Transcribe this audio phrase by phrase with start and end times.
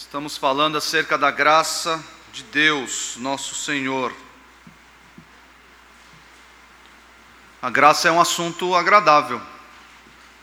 [0.00, 4.14] Estamos falando acerca da graça de Deus, nosso Senhor.
[7.60, 9.42] A graça é um assunto agradável.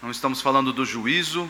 [0.02, 1.50] Não estamos falando do juízo,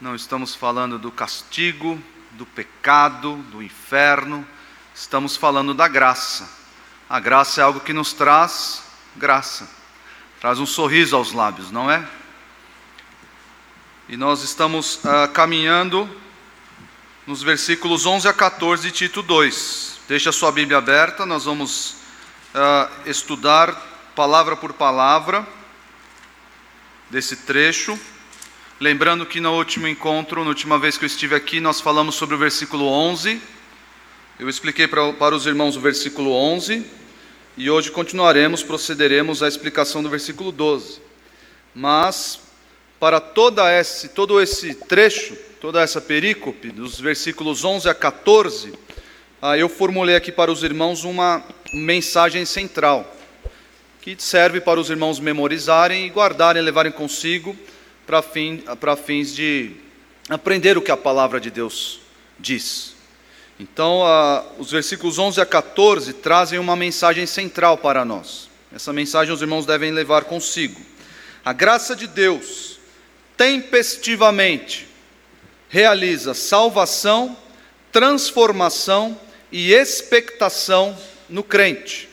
[0.00, 4.44] não estamos falando do castigo, do pecado, do inferno.
[4.92, 6.50] Estamos falando da graça.
[7.08, 8.82] A graça é algo que nos traz
[9.14, 9.70] graça,
[10.40, 12.04] traz um sorriso aos lábios, não é?
[14.08, 16.10] E nós estamos uh, caminhando
[17.28, 20.00] nos versículos 11 a 14 de Tito 2.
[20.08, 21.96] Deixa a sua Bíblia aberta, nós vamos
[22.54, 23.74] uh, estudar
[24.16, 25.46] palavra por palavra
[27.10, 28.00] desse trecho.
[28.80, 32.34] Lembrando que no último encontro, na última vez que eu estive aqui, nós falamos sobre
[32.34, 33.38] o versículo 11.
[34.38, 36.82] Eu expliquei para, para os irmãos o versículo 11
[37.58, 40.98] e hoje continuaremos, procederemos à explicação do versículo 12.
[41.74, 42.40] Mas
[42.98, 48.72] para toda esse, todo esse trecho, toda essa perícope, dos versículos 11 a 14,
[49.42, 53.16] ah, eu formulei aqui para os irmãos uma mensagem central,
[54.00, 57.56] que serve para os irmãos memorizarem e guardarem, levarem consigo,
[58.06, 58.62] para, fim,
[59.04, 59.72] fins de
[60.28, 62.00] aprender o que a palavra de Deus
[62.38, 62.94] diz.
[63.58, 68.48] Então, ah, os versículos 11 a 14 trazem uma mensagem central para nós.
[68.72, 70.80] Essa mensagem os irmãos devem levar consigo.
[71.44, 72.78] A graça de Deus
[73.36, 74.87] tempestivamente
[75.68, 77.36] realiza salvação,
[77.92, 79.18] transformação
[79.52, 80.96] e expectação
[81.28, 82.08] no crente.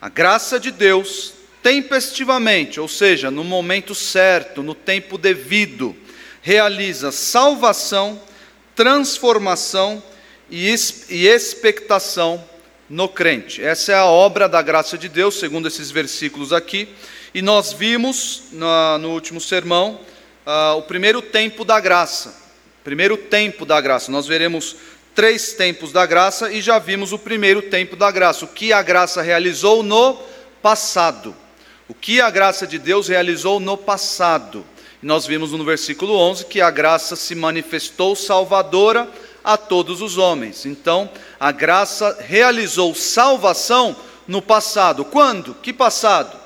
[0.00, 5.96] A graça de Deus, tempestivamente, ou seja, no momento certo, no tempo devido,
[6.42, 8.20] realiza salvação,
[8.74, 10.02] transformação
[10.48, 10.68] e
[11.26, 12.44] expectação
[12.88, 13.62] no crente.
[13.64, 16.88] Essa é a obra da graça de Deus, segundo esses versículos aqui.
[17.34, 20.00] E nós vimos no último sermão
[20.46, 22.45] uh, o primeiro tempo da graça.
[22.86, 24.12] Primeiro tempo da graça.
[24.12, 24.76] Nós veremos
[25.12, 28.44] três tempos da graça e já vimos o primeiro tempo da graça.
[28.44, 30.16] O que a graça realizou no
[30.62, 31.34] passado.
[31.88, 34.64] O que a graça de Deus realizou no passado.
[35.02, 39.10] Nós vimos no versículo 11 que a graça se manifestou salvadora
[39.42, 40.64] a todos os homens.
[40.64, 41.10] Então,
[41.40, 43.96] a graça realizou salvação
[44.28, 45.04] no passado.
[45.04, 45.54] Quando?
[45.54, 46.38] Que passado?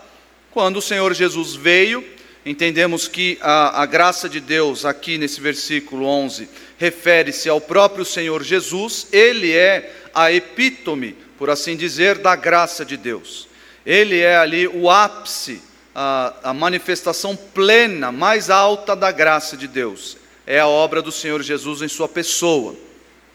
[0.50, 2.02] Quando o Senhor Jesus veio
[2.44, 8.42] entendemos que a, a, graça de Deus, aqui nesse versículo 11, refere-se ao próprio Senhor
[8.42, 13.48] Jesus, ele é a epítome, por assim dizer, da graça de Deus.
[13.84, 15.62] Ele é ali o ápice,
[15.94, 20.16] a, a manifestação plena, mais alta da graça de Deus.
[20.46, 22.74] É a obra do Senhor Jesus em sua pessoa.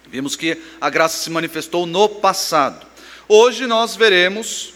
[0.07, 2.85] Vimos que a graça se manifestou no passado.
[3.27, 4.73] Hoje nós veremos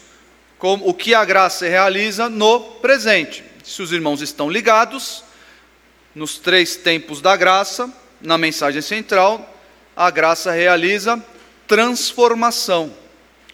[0.58, 5.22] como, o que a graça realiza no presente se os irmãos estão ligados,
[6.12, 7.88] nos três tempos da graça,
[8.20, 9.56] na mensagem central,
[9.96, 11.24] a graça realiza
[11.68, 12.92] transformação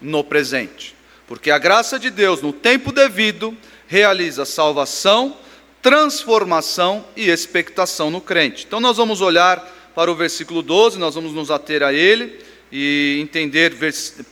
[0.01, 0.97] no presente.
[1.27, 3.55] Porque a graça de Deus, no tempo devido,
[3.87, 5.37] realiza salvação,
[5.83, 8.65] transformação e expectação no crente.
[8.67, 9.59] Então nós vamos olhar
[9.95, 13.77] para o versículo 12, nós vamos nos ater a ele e entender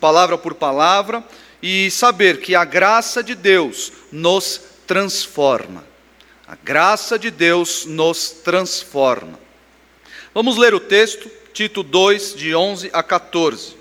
[0.00, 1.22] palavra por palavra
[1.62, 5.84] e saber que a graça de Deus nos transforma.
[6.46, 9.38] A graça de Deus nos transforma.
[10.34, 13.76] Vamos ler o texto, Tito 2, de 11 a 14.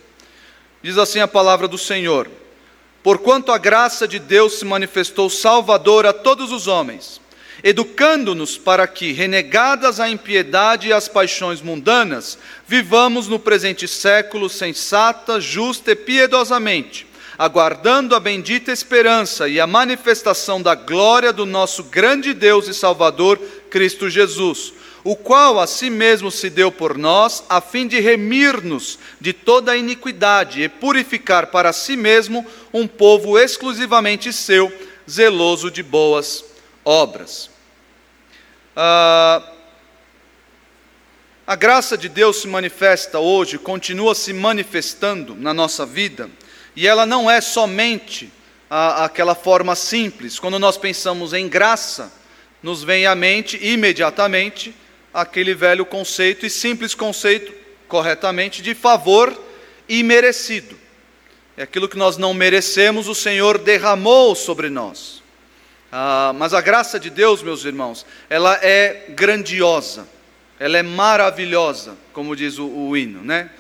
[0.82, 2.30] Diz assim a palavra do Senhor:
[3.02, 7.20] Porquanto a graça de Deus se manifestou salvadora a todos os homens,
[7.64, 15.42] educando-nos para que, renegadas a impiedade e as paixões mundanas, vivamos no presente século sensata,
[15.42, 22.34] justa e piedosamente aguardando a bendita esperança e a manifestação da glória do nosso grande
[22.34, 23.40] Deus e Salvador,
[23.70, 24.74] Cristo Jesus,
[25.04, 29.72] o qual a si mesmo se deu por nós, a fim de remir-nos de toda
[29.72, 34.72] a iniquidade e purificar para si mesmo um povo exclusivamente seu,
[35.10, 36.46] zeloso de boas
[36.86, 37.50] obras.
[38.76, 39.44] Ah,
[41.46, 46.30] a graça de Deus se manifesta hoje, continua se manifestando na nossa vida
[46.76, 48.32] e ela não é somente
[48.70, 50.40] a, aquela forma simples.
[50.40, 52.12] Quando nós pensamos em graça,
[52.62, 54.74] nos vem à mente imediatamente
[55.14, 57.54] aquele velho conceito e simples conceito,
[57.88, 59.38] corretamente, de favor
[59.88, 60.76] imerecido.
[61.56, 65.22] É aquilo que nós não merecemos, o Senhor derramou sobre nós.
[65.92, 70.08] Ah, mas a graça de Deus, meus irmãos, ela é grandiosa,
[70.60, 73.52] ela é maravilhosa, como diz o, o hino, né?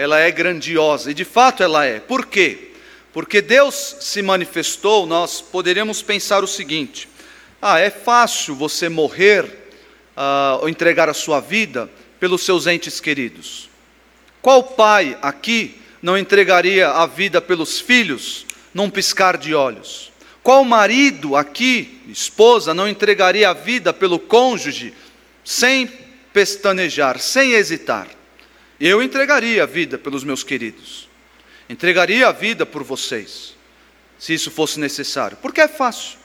[0.00, 2.00] Ela é grandiosa, e de fato ela é.
[2.00, 2.70] Por quê?
[3.12, 7.06] Porque Deus se manifestou, nós poderíamos pensar o seguinte:
[7.60, 13.68] ah, é fácil você morrer uh, ou entregar a sua vida pelos seus entes queridos.
[14.40, 20.10] Qual pai aqui não entregaria a vida pelos filhos num piscar de olhos?
[20.42, 24.94] Qual marido aqui, esposa, não entregaria a vida pelo cônjuge
[25.44, 25.86] sem
[26.32, 28.08] pestanejar, sem hesitar?
[28.80, 31.06] Eu entregaria a vida pelos meus queridos,
[31.68, 33.54] entregaria a vida por vocês,
[34.18, 36.18] se isso fosse necessário, porque é fácil.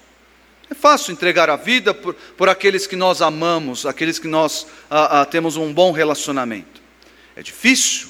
[0.69, 5.21] É fácil entregar a vida por, por aqueles que nós amamos, aqueles que nós ah,
[5.21, 6.81] ah, temos um bom relacionamento.
[7.35, 8.07] É difícil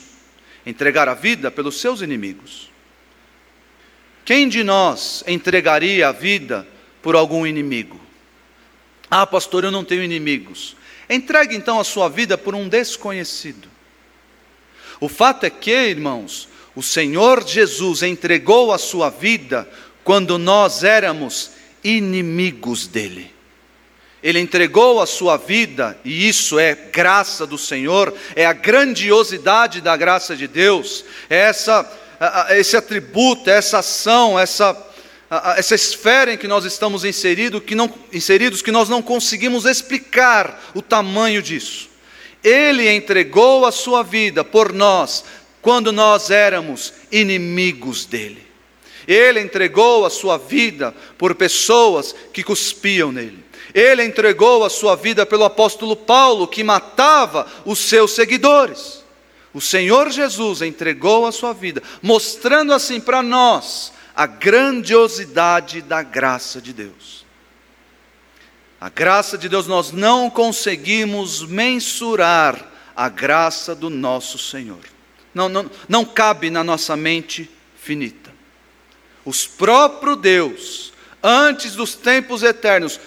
[0.65, 2.71] entregar a vida pelos seus inimigos.
[4.24, 6.65] Quem de nós entregaria a vida
[7.01, 8.00] por algum inimigo?
[9.12, 10.77] Ah, pastor, eu não tenho inimigos.
[11.09, 13.75] Entregue então a sua vida por um desconhecido.
[15.00, 19.68] O fato é que, irmãos, o Senhor Jesus entregou a sua vida
[20.03, 21.51] quando nós éramos
[21.83, 23.33] inimigos dele.
[24.21, 29.95] Ele entregou a sua vida, e isso é graça do Senhor, é a grandiosidade da
[29.95, 31.89] graça de Deus, é essa,
[32.50, 34.75] esse atributo, essa ação, essa,
[35.57, 40.71] essa esfera em que nós estamos inserido, que não, inseridos, que nós não conseguimos explicar
[40.74, 41.94] o tamanho disso.
[42.45, 45.25] Ele entregou a sua vida por nós,
[45.63, 48.45] quando nós éramos inimigos dele.
[49.07, 53.44] Ele entregou a sua vida por pessoas que cuspiam nele.
[53.74, 59.03] Ele entregou a sua vida pelo apóstolo Paulo, que matava os seus seguidores.
[59.51, 66.62] O Senhor Jesus entregou a sua vida, mostrando assim para nós a grandiosidade da graça
[66.62, 67.25] de Deus.
[68.86, 74.84] A graça de Deus, nós não conseguimos mensurar a graça do nosso Senhor.
[75.34, 77.50] Não, não, não cabe na nossa mente
[77.82, 78.26] finita
[79.26, 83.00] os próprio Deus, antes dos tempos eternos,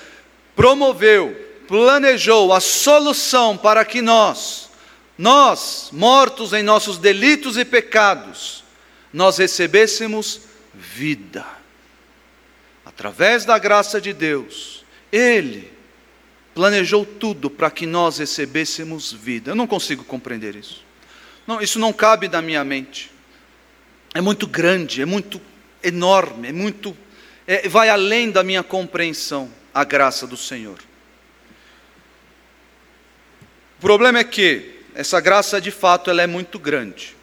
[0.57, 1.33] promoveu,
[1.69, 4.69] planejou a solução para que nós,
[5.17, 8.65] nós, mortos em nossos delitos e pecados,
[9.13, 10.41] nós recebêssemos
[10.75, 11.47] vida.
[12.85, 14.78] Através da graça de Deus,
[15.13, 15.71] Ele
[16.55, 19.53] planejou tudo para que nós recebêssemos vida.
[19.53, 20.85] Eu não consigo compreender isso.
[21.47, 23.11] Não, isso não cabe na minha mente.
[24.15, 25.41] É muito grande, é muito
[25.83, 26.97] enorme, é muito,
[27.47, 30.79] é, vai além da minha compreensão a graça do Senhor.
[33.79, 37.17] O problema é que essa graça de fato ela é muito grande.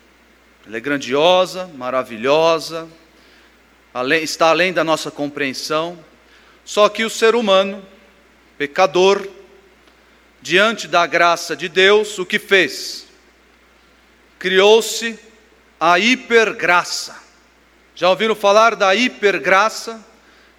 [0.65, 2.87] Ela é grandiosa, maravilhosa,
[3.93, 5.99] além, está além da nossa compreensão.
[6.65, 7.85] Só que o ser humano,
[8.57, 9.27] pecador,
[10.41, 13.05] diante da graça de Deus, o que fez?
[14.39, 15.17] Criou-se
[15.79, 17.15] a hipergraça.
[17.93, 20.03] Já ouviram falar da hipergraça?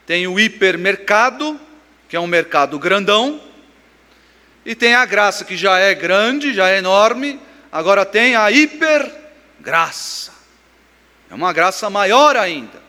[0.07, 1.61] Tem o hipermercado,
[2.09, 3.43] que é um mercado grandão,
[4.65, 10.33] e tem a graça, que já é grande, já é enorme, agora tem a hipergraça.
[11.29, 12.86] É uma graça maior ainda.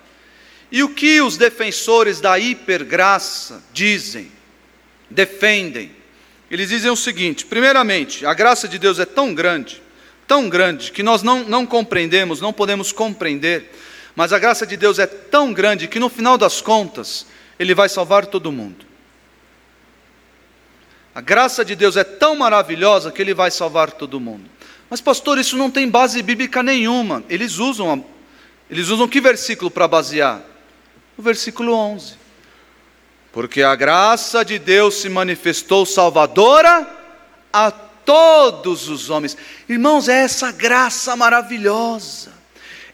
[0.71, 4.31] E o que os defensores da hipergraça dizem,
[5.09, 5.91] defendem?
[6.51, 9.81] Eles dizem o seguinte: primeiramente, a graça de Deus é tão grande,
[10.27, 13.71] tão grande, que nós não, não compreendemos, não podemos compreender
[14.17, 17.27] mas a graça de Deus é tão grande que no final das contas,
[17.59, 18.83] Ele vai salvar todo mundo.
[21.13, 24.49] A graça de Deus é tão maravilhosa que Ele vai salvar todo mundo.
[24.89, 27.23] Mas, pastor, isso não tem base bíblica nenhuma.
[27.29, 28.03] Eles usam,
[28.71, 30.41] eles usam que versículo para basear?
[31.17, 32.15] O versículo 11.
[33.31, 36.87] Porque a graça de Deus se manifestou salvadora
[37.51, 39.35] a todos os homens.
[39.67, 42.31] Irmãos, é essa graça maravilhosa.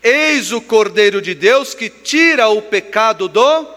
[0.01, 3.67] Eis o Cordeiro de Deus que tira o pecado do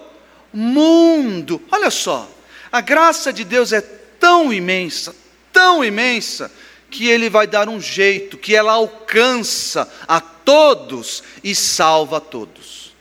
[0.53, 1.61] mundo.
[1.71, 2.29] Olha só,
[2.73, 5.15] a graça de Deus é tão imensa,
[5.53, 6.51] tão imensa,
[6.91, 12.95] que ele vai dar um jeito, que ela alcança a todos e salva a todos.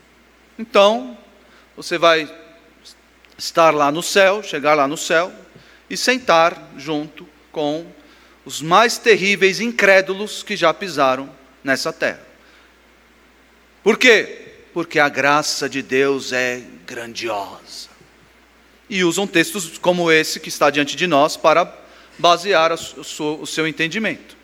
[0.58, 1.18] Então,
[1.76, 2.34] você vai
[3.38, 5.32] estar lá no céu, chegar lá no céu
[5.90, 7.86] e sentar junto com
[8.46, 11.30] os mais terríveis incrédulos que já pisaram
[11.64, 12.26] nessa terra.
[13.84, 14.54] Por quê?
[14.74, 17.90] Porque a graça de Deus é grandiosa.
[18.90, 21.72] E usam textos como esse que está diante de nós para
[22.20, 24.38] basear o seu entendimento.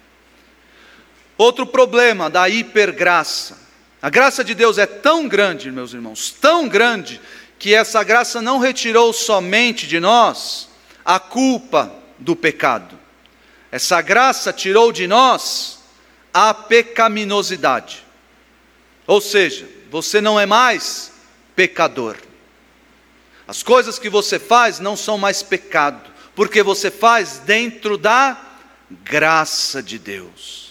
[1.37, 3.57] Outro problema da hipergraça.
[4.01, 7.21] A graça de Deus é tão grande, meus irmãos, tão grande,
[7.59, 10.69] que essa graça não retirou somente de nós
[11.05, 12.97] a culpa do pecado.
[13.71, 15.79] Essa graça tirou de nós
[16.33, 18.03] a pecaminosidade.
[19.05, 21.11] Ou seja, você não é mais
[21.55, 22.17] pecador.
[23.47, 28.39] As coisas que você faz não são mais pecado, porque você faz dentro da
[28.89, 30.70] graça de Deus.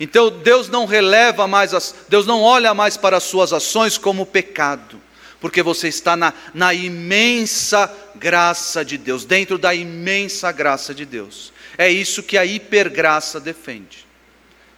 [0.00, 4.24] Então Deus não releva mais, as, Deus não olha mais para as suas ações como
[4.24, 4.98] pecado,
[5.38, 11.52] porque você está na, na imensa graça de Deus, dentro da imensa graça de Deus.
[11.76, 14.06] É isso que a hipergraça defende.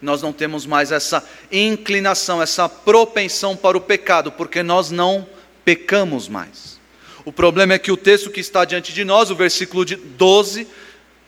[0.01, 5.25] Nós não temos mais essa inclinação, essa propensão para o pecado, porque nós não
[5.63, 6.77] pecamos mais.
[7.23, 10.67] O problema é que o texto que está diante de nós, o versículo 12,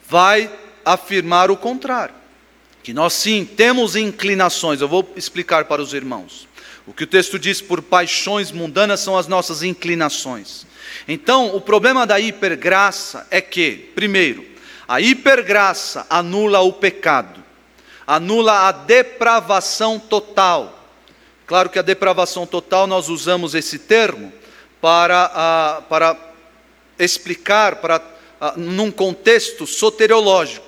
[0.09, 0.51] vai
[0.83, 2.24] afirmar o contrário
[2.85, 6.47] que nós sim temos inclinações, eu vou explicar para os irmãos.
[6.85, 10.67] O que o texto diz por paixões mundanas são as nossas inclinações.
[11.07, 14.45] Então, o problema da hipergraça é que, primeiro,
[14.87, 17.43] a hipergraça anula o pecado,
[18.05, 20.87] anula a depravação total.
[21.47, 24.31] Claro que a depravação total nós usamos esse termo
[24.79, 26.15] para, uh, para
[26.99, 30.64] explicar, para, uh, num contexto soteriológico.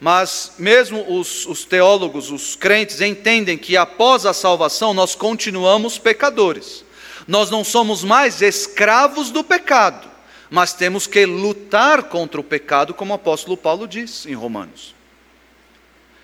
[0.00, 6.84] Mas mesmo os, os, teólogos, os crentes, entendem que após a salvação nós continuamos pecadores.
[7.26, 10.08] Nós não somos mais escravos do pecado,
[10.50, 14.94] mas temos que lutar contra o pecado, como o apóstolo Paulo diz em Romanos.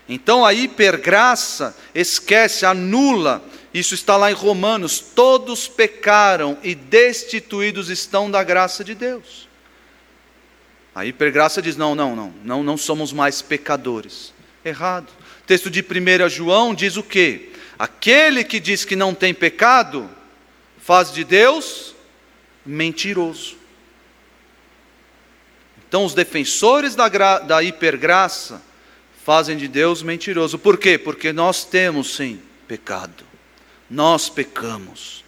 [0.07, 3.41] Então a hipergraça esquece, anula,
[3.73, 9.47] isso está lá em Romanos: todos pecaram e destituídos estão da graça de Deus.
[10.93, 14.33] A hipergraça diz: não, não, não, não, não somos mais pecadores.
[14.63, 15.07] Errado.
[15.47, 17.51] Texto de 1 João diz o quê?
[17.79, 20.09] Aquele que diz que não tem pecado,
[20.77, 21.95] faz de Deus
[22.65, 23.55] mentiroso.
[25.87, 28.61] Então, os defensores da, da hipergraça
[29.25, 30.57] fazem de Deus mentiroso.
[30.57, 30.97] Por quê?
[30.97, 33.25] Porque nós temos sim pecado.
[33.89, 35.25] Nós pecamos.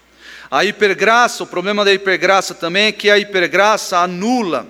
[0.49, 4.67] A hipergraça, o problema da hipergraça também é que a hipergraça anula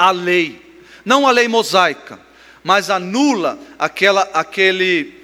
[0.00, 0.58] a lei,
[1.04, 2.18] não a lei mosaica,
[2.64, 5.22] mas anula aquela, aquele,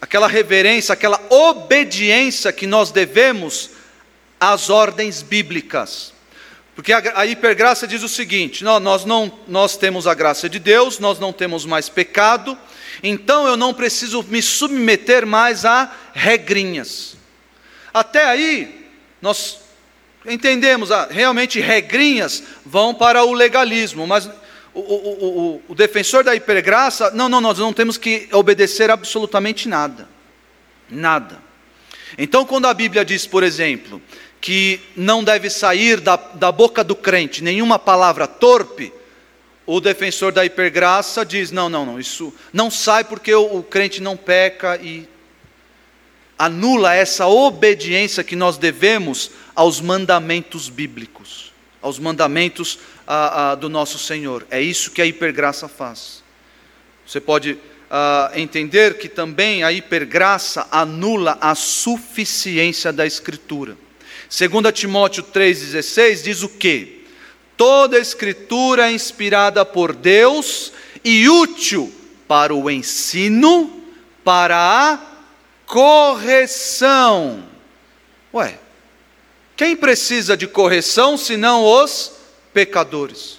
[0.00, 3.70] aquela reverência, aquela obediência que nós devemos
[4.38, 6.12] às ordens bíblicas.
[6.76, 10.60] Porque a, a hipergraça diz o seguinte: nós, nós, não, nós temos a graça de
[10.60, 12.56] Deus, nós não temos mais pecado,
[13.02, 17.16] então eu não preciso me submeter mais a regrinhas.
[17.92, 18.88] Até aí,
[19.20, 19.63] nós
[20.26, 24.26] entendemos, ah, realmente regrinhas vão para o legalismo, mas
[24.72, 25.24] o, o,
[25.56, 30.08] o, o, defensor da hipergraça, não, não, nós não temos que obedecer absolutamente nada.
[30.90, 31.42] Nada.
[32.18, 34.00] Então, quando a Bíblia diz, por exemplo,
[34.40, 38.92] que não deve sair da, da boca do crente nenhuma palavra torpe,
[39.66, 44.02] o defensor da hipergraça diz: não, não, não, isso não sai porque o, o crente
[44.02, 45.08] não peca e
[46.38, 53.98] anula essa obediência que nós devemos aos mandamentos bíblicos, aos mandamentos ah, ah, do nosso
[53.98, 54.46] Senhor.
[54.50, 56.22] É isso que a hipergraça faz.
[57.06, 57.58] Você pode
[57.90, 63.76] ah, entender que também a hipergraça anula a suficiência da Escritura.
[64.28, 67.04] 2 Timóteo 3,16 diz o que?
[67.56, 70.72] Toda Escritura é inspirada por Deus
[71.04, 71.92] e útil
[72.26, 73.84] para o ensino,
[74.24, 75.13] para a
[75.66, 77.44] correção.
[78.32, 78.58] Ué,
[79.56, 82.12] quem precisa de correção senão os
[82.52, 83.38] pecadores?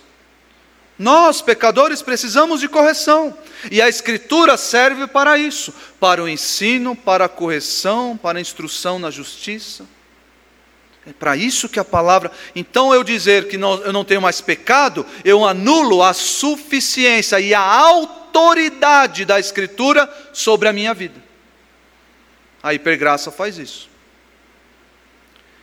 [0.97, 3.37] Nós, pecadores, precisamos de correção.
[3.69, 8.97] E a Escritura serve para isso para o ensino, para a correção, para a instrução
[8.97, 9.85] na justiça.
[11.05, 12.31] É para isso que a palavra.
[12.55, 17.53] Então, eu dizer que não, eu não tenho mais pecado, eu anulo a suficiência e
[17.53, 21.24] a autoridade da Escritura sobre a minha vida.
[22.65, 23.87] A hipergraça faz isso.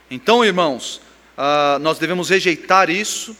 [0.08, 1.00] Então, irmãos,
[1.36, 3.36] ah, nós devemos rejeitar isso,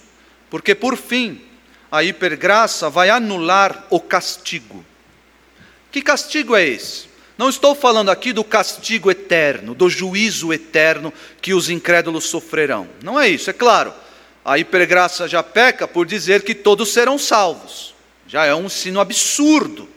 [0.51, 1.41] porque por fim,
[1.89, 4.85] a hipergraça vai anular o castigo.
[5.93, 7.07] Que castigo é esse?
[7.39, 12.89] Não estou falando aqui do castigo eterno, do juízo eterno que os incrédulos sofrerão.
[13.01, 13.95] Não é isso, é claro.
[14.45, 17.95] A hipergraça já peca por dizer que todos serão salvos.
[18.27, 19.89] Já é um ensino absurdo,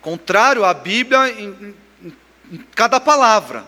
[0.00, 1.74] contrário à Bíblia em,
[2.74, 3.64] cada palavra.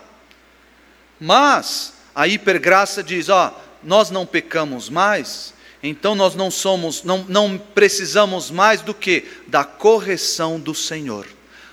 [1.20, 7.58] Mas a hipergraça diz: ó, nós não pecamos mais, então nós não somos, não, não
[7.58, 11.26] precisamos mais do que da correção do Senhor,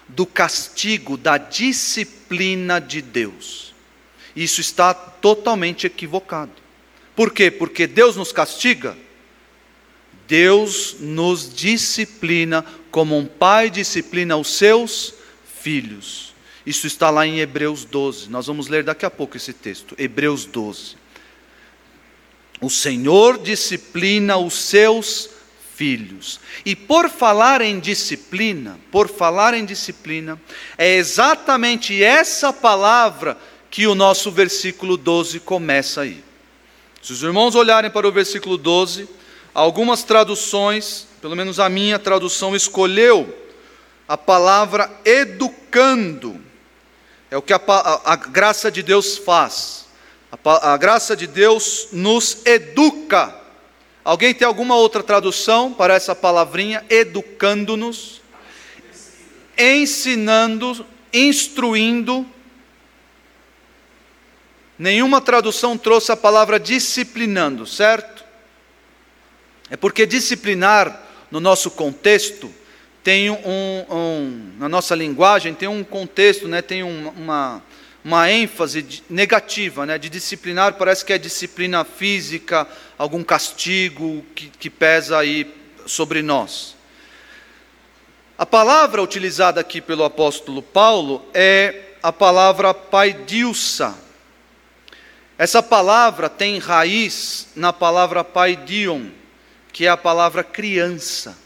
[0.08, 3.74] do castigo, da disciplina de Deus.
[4.36, 6.52] Isso está totalmente equivocado.
[7.16, 7.52] Por quê?
[7.52, 8.98] Porque Deus nos castiga.
[10.28, 15.14] Deus nos disciplina como um pai disciplina os seus
[15.62, 16.33] filhos.
[16.66, 18.30] Isso está lá em Hebreus 12.
[18.30, 19.96] Nós vamos ler daqui a pouco esse texto.
[19.98, 20.96] Hebreus 12.
[22.62, 25.30] O Senhor disciplina os seus
[25.76, 26.40] filhos.
[26.66, 30.40] E por falar em disciplina, por falar em disciplina,
[30.78, 33.38] é exatamente essa palavra
[33.70, 36.24] que o nosso versículo 12 começa aí.
[37.02, 39.10] Se os irmãos olharem para o versículo 12,
[39.54, 43.36] algumas traduções, pelo menos a minha tradução, escolheu
[44.08, 46.40] a palavra educando.
[47.34, 49.88] É o que a, a, a graça de Deus faz.
[50.32, 53.36] A, a graça de Deus nos educa.
[54.06, 56.86] Alguém tem alguma outra tradução para essa palavrinha?
[56.92, 58.22] Educando-nos,
[59.58, 62.24] ensinando, instruindo.
[64.78, 68.24] Nenhuma tradução trouxe a palavra disciplinando, certo?
[69.72, 72.54] É porque disciplinar, no nosso contexto,
[73.04, 77.62] tem um, um na nossa linguagem, tem um contexto, né, tem um, uma,
[78.04, 82.66] uma ênfase negativa, né, de disciplinar, parece que é disciplina física,
[82.98, 85.54] algum castigo que, que pesa aí
[85.86, 86.76] sobre nós.
[88.38, 93.96] A palavra utilizada aqui pelo apóstolo Paulo é a palavra paidilsa.
[95.38, 99.08] Essa palavra tem raiz na palavra paidion,
[99.72, 101.43] que é a palavra criança.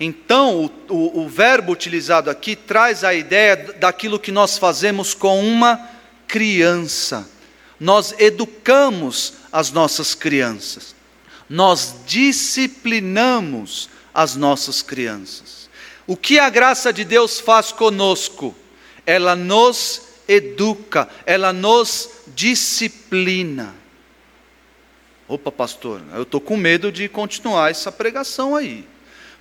[0.00, 5.40] Então, o, o, o, verbo utilizado aqui traz a ideia daquilo que nós fazemos com
[5.40, 5.88] uma
[6.26, 7.28] criança.
[7.78, 10.94] Nós educamos as nossas crianças,
[11.48, 15.68] nós disciplinamos as nossas crianças.
[16.06, 18.54] O que a graça de Deus faz conosco?
[19.06, 23.74] Ela nos educa, ela nos disciplina.
[25.28, 28.86] Opa, pastor, eu estou com medo de continuar essa pregação aí.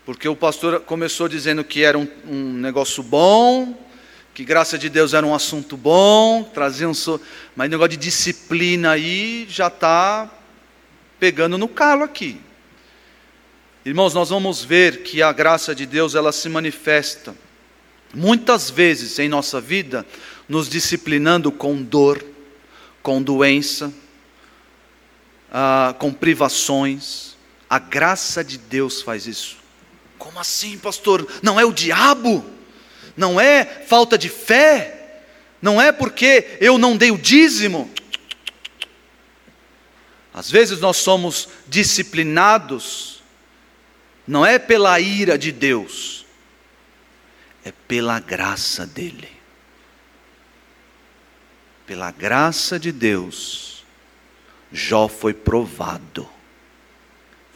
[0.05, 3.77] Porque o pastor começou dizendo que era um, um negócio bom,
[4.33, 6.93] que graça de Deus era um assunto bom, trazia um.
[6.93, 7.21] So...
[7.55, 10.29] Mas o negócio de disciplina aí já está
[11.19, 12.41] pegando no calo aqui.
[13.85, 17.35] Irmãos, nós vamos ver que a graça de Deus ela se manifesta
[18.13, 20.05] muitas vezes em nossa vida,
[20.47, 22.23] nos disciplinando com dor,
[23.01, 23.93] com doença,
[25.51, 27.35] ah, com privações.
[27.69, 29.60] A graça de Deus faz isso.
[30.21, 31.27] Como assim, pastor?
[31.41, 32.45] Não é o diabo?
[33.17, 35.23] Não é falta de fé?
[35.59, 37.91] Não é porque eu não dei o dízimo?
[40.31, 43.23] Às vezes nós somos disciplinados,
[44.27, 46.23] não é pela ira de Deus,
[47.65, 49.27] é pela graça dEle.
[51.87, 53.83] Pela graça de Deus,
[54.71, 56.29] Jó foi provado.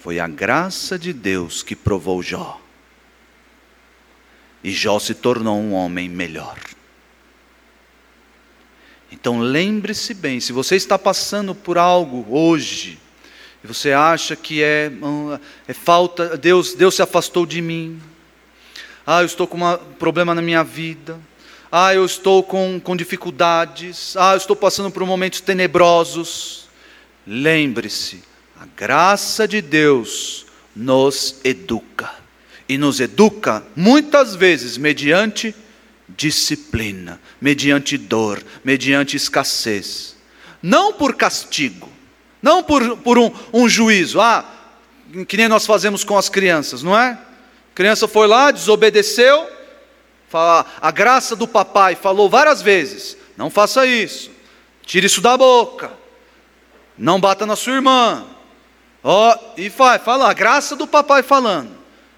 [0.06, 2.62] Foi a graça de Deus que provou Jó.
[4.64, 6.60] E Jó se tornou um homem melhor.
[9.12, 13.00] Então lembre-se bem, se você está passando por algo hoje,
[13.64, 14.92] e você acha que é,
[15.68, 18.00] é falta, Deus, Deus se afastou de mim.
[19.08, 21.20] Ah, eu estou com um problema na minha vida.
[21.72, 24.16] Ah, eu estou com, com dificuldades.
[24.18, 26.68] Ah, eu estou passando por momentos tenebrosos.
[27.26, 28.35] Lembre-se,
[28.66, 32.12] a graça de Deus nos educa.
[32.68, 35.54] E nos educa muitas vezes mediante
[36.10, 40.16] disciplina, mediante dor, mediante escassez.
[40.64, 41.88] Não por castigo,
[42.42, 44.20] não por, por um, um juízo.
[44.20, 44.44] Ah,
[45.28, 47.12] que nem nós fazemos com as crianças, não é?
[47.12, 49.48] A criança foi lá, desobedeceu,
[50.34, 54.32] a graça do papai falou várias vezes: não faça isso,
[54.84, 55.92] tire isso da boca,
[56.98, 58.26] não bata na sua irmã,
[59.08, 61.70] Ó, oh, e fala, fala, a graça do papai falando.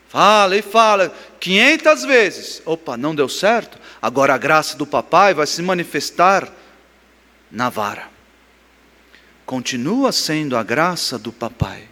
[0.07, 2.61] Fala e fala, 500 vezes.
[2.65, 3.77] Opa, não deu certo?
[4.01, 6.49] Agora a graça do papai vai se manifestar
[7.51, 8.07] na vara.
[9.45, 11.89] Continua sendo a graça do papai.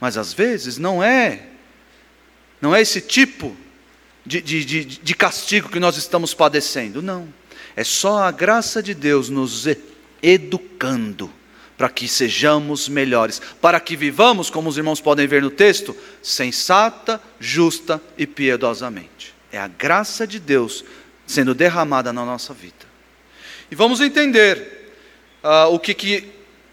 [0.00, 1.46] Mas às vezes não é,
[2.60, 3.56] não é esse tipo
[4.26, 7.00] de, de, de, de castigo que nós estamos padecendo.
[7.00, 7.32] Não.
[7.76, 9.64] É só a graça de Deus nos
[10.20, 11.30] educando
[11.76, 17.20] para que sejamos melhores, para que vivamos, como os irmãos podem ver no texto, sensata,
[17.40, 19.34] justa e piedosamente.
[19.50, 20.84] É a graça de Deus
[21.26, 22.94] sendo derramada na nossa vida.
[23.70, 24.92] E vamos entender
[25.42, 26.28] uh, o que, que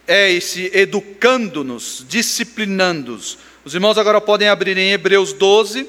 [0.08, 3.38] é esse educando-nos, disciplinando-nos.
[3.64, 5.88] Os irmãos agora podem abrir em Hebreus 12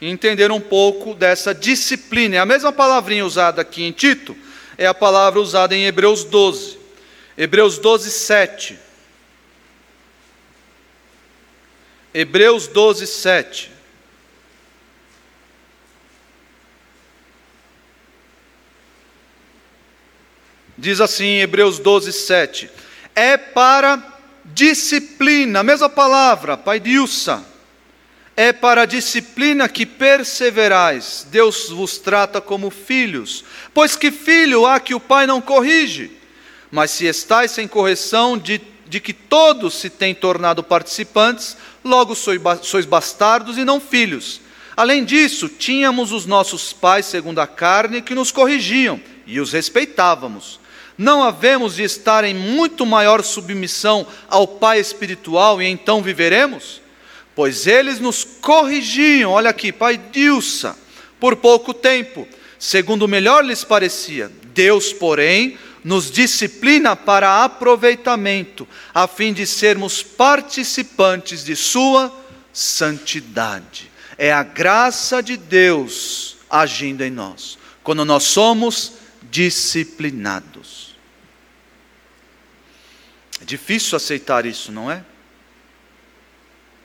[0.00, 2.36] e entender um pouco dessa disciplina.
[2.36, 4.36] É a mesma palavrinha usada aqui em Tito,
[4.76, 6.77] é a palavra usada em Hebreus 12.
[7.40, 8.76] Hebreus 12, 7.
[12.12, 13.70] Hebreus 12, 7.
[20.76, 22.70] Diz assim, Hebreus 12, 7.
[23.14, 24.02] É para
[24.44, 27.44] disciplina, a mesma palavra, paidiusa,
[28.36, 31.24] é para disciplina que perseverais.
[31.30, 36.17] Deus vos trata como filhos, pois que filho há que o pai não corrige?
[36.70, 42.84] Mas se estáis sem correção de, de que todos se têm tornado participantes, logo sois
[42.84, 44.40] bastardos e não filhos.
[44.76, 50.60] Além disso, tínhamos os nossos pais, segundo a carne, que nos corrigiam e os respeitávamos.
[50.96, 56.80] Não havemos de estar em muito maior submissão ao Pai espiritual e então viveremos?
[57.34, 60.76] Pois eles nos corrigiam, olha aqui, Pai Dilsa,
[61.20, 62.26] por pouco tempo,
[62.58, 64.30] segundo melhor lhes parecia.
[64.52, 65.56] Deus, porém,
[65.88, 72.14] nos disciplina para aproveitamento, a fim de sermos participantes de Sua
[72.52, 73.90] santidade.
[74.18, 78.98] É a graça de Deus agindo em nós, quando nós somos
[79.30, 80.94] disciplinados.
[83.40, 85.02] É difícil aceitar isso, não é?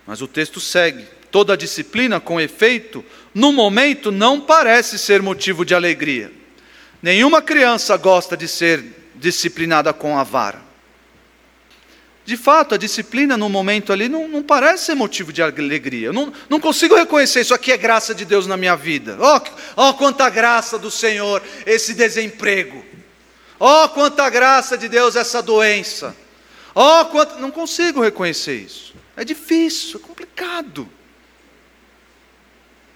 [0.07, 1.05] Mas o texto segue.
[1.29, 6.42] Toda disciplina com efeito, no momento, não parece ser motivo de alegria.
[7.03, 8.81] Nenhuma criança gosta de ser
[9.15, 10.61] disciplinada com a vara.
[12.23, 16.07] De fato, a disciplina no momento ali não, não parece ser motivo de alegria.
[16.07, 19.17] Eu não, não consigo reconhecer isso aqui é graça de Deus na minha vida.
[19.19, 22.85] Oh, oh, quanta graça do Senhor esse desemprego.
[23.59, 26.15] Oh, quanta graça de Deus essa doença.
[26.73, 27.37] Oh, quanto...
[27.37, 28.95] não consigo reconhecer isso.
[29.17, 30.87] É difícil, é complicado.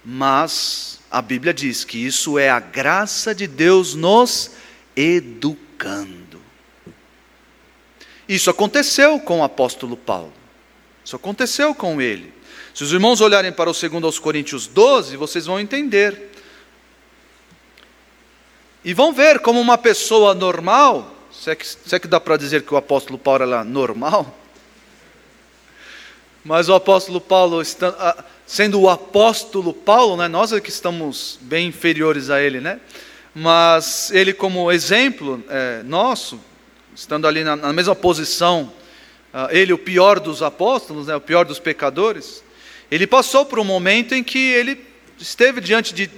[0.10, 4.52] Mas a Bíblia diz que isso é a graça de Deus nos
[4.96, 6.42] educando.
[8.26, 10.32] Isso aconteceu com o apóstolo Paulo.
[11.04, 12.34] Isso aconteceu com ele.
[12.74, 16.32] Se os irmãos olharem para o 2 aos Coríntios 12, vocês vão entender.
[18.86, 22.38] E vão ver como uma pessoa normal, se é que, se é que dá para
[22.38, 24.34] dizer que o apóstolo Paulo era normal,
[26.48, 27.62] mas o apóstolo Paulo,
[28.46, 32.80] sendo o apóstolo Paulo, né, nós é que estamos bem inferiores a ele, né?
[33.36, 36.40] Mas ele, como exemplo é, nosso,
[36.96, 38.72] estando ali na, na mesma posição,
[39.34, 42.42] uh, ele, o pior dos apóstolos, né, o pior dos pecadores,
[42.90, 44.82] ele passou por um momento em que ele
[45.20, 46.10] esteve diante de,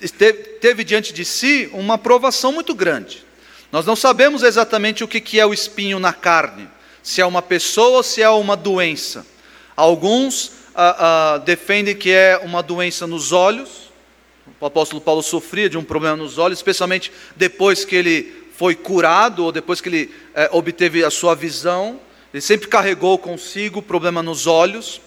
[0.00, 3.24] esteve, teve diante de si uma provação muito grande.
[3.70, 6.68] Nós não sabemos exatamente o que é o espinho na carne,
[7.00, 9.24] se é uma pessoa ou se é uma doença.
[9.78, 10.96] Alguns ah,
[11.34, 13.92] ah, defendem que é uma doença nos olhos.
[14.60, 19.44] O apóstolo Paulo sofria de um problema nos olhos, especialmente depois que ele foi curado
[19.44, 22.00] ou depois que ele eh, obteve a sua visão.
[22.34, 25.00] Ele sempre carregou consigo o problema nos olhos.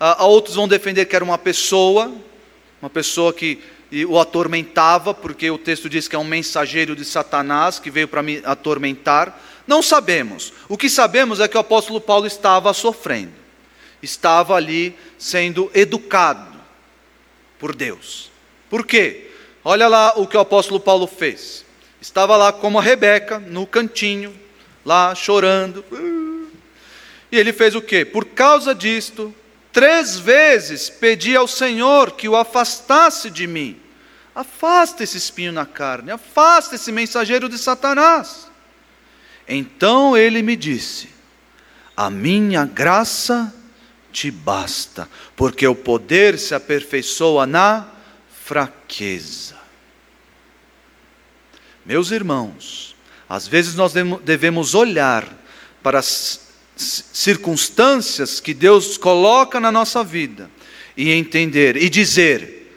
[0.00, 2.10] Ah, outros vão defender que era uma pessoa,
[2.80, 3.60] uma pessoa que
[4.08, 8.22] o atormentava, porque o texto diz que é um mensageiro de Satanás que veio para
[8.22, 9.38] me atormentar.
[9.66, 10.54] Não sabemos.
[10.70, 13.44] O que sabemos é que o apóstolo Paulo estava sofrendo
[14.02, 16.56] estava ali sendo educado
[17.58, 18.30] por Deus.
[18.68, 19.30] Por quê?
[19.64, 21.64] Olha lá o que o apóstolo Paulo fez.
[22.00, 24.34] Estava lá como a Rebeca, no cantinho,
[24.84, 25.84] lá chorando.
[27.30, 28.04] E ele fez o quê?
[28.04, 29.34] Por causa disto,
[29.72, 33.80] três vezes pedi ao Senhor que o afastasse de mim.
[34.34, 38.48] Afasta esse espinho na carne, afasta esse mensageiro de Satanás.
[39.48, 41.08] Então ele me disse:
[41.96, 43.52] A minha graça
[44.16, 47.86] te basta, porque o poder se aperfeiçoa na
[48.44, 49.56] fraqueza.
[51.84, 52.96] Meus irmãos,
[53.28, 53.92] às vezes nós
[54.24, 55.28] devemos olhar
[55.82, 56.40] para as
[56.76, 60.50] circunstâncias que Deus coloca na nossa vida
[60.96, 62.74] e entender e dizer: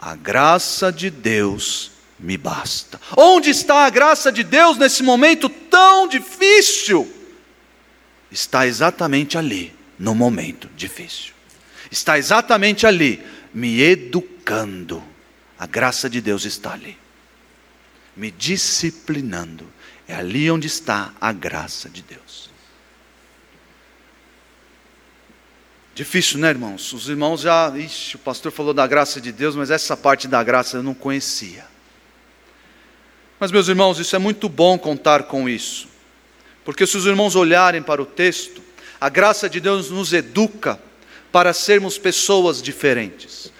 [0.00, 3.00] a graça de Deus me basta.
[3.16, 7.08] Onde está a graça de Deus nesse momento tão difícil?
[8.32, 11.32] Está exatamente ali no momento difícil.
[11.88, 15.00] Está exatamente ali, me educando.
[15.56, 16.98] A graça de Deus está ali,
[18.16, 19.64] me disciplinando.
[20.08, 22.50] É ali onde está a graça de Deus.
[25.94, 26.92] Difícil, né, irmãos?
[26.92, 27.72] Os irmãos já.
[27.76, 30.94] Ixi, o pastor falou da graça de Deus, mas essa parte da graça eu não
[30.94, 31.64] conhecia.
[33.38, 35.86] Mas, meus irmãos, isso é muito bom contar com isso.
[36.64, 38.62] Porque se os irmãos olharem para o texto,
[39.02, 40.80] a graça de Deus nos educa
[41.32, 43.52] para sermos pessoas diferentes.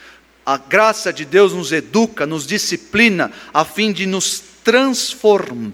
[0.46, 5.72] A graça de Deus nos educa, nos disciplina, a fim de nos transformar,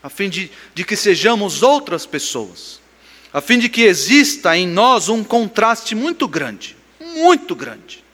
[0.00, 2.80] a fim de, de que sejamos outras pessoas,
[3.32, 8.04] a fim de que exista em nós um contraste muito grande, muito grande.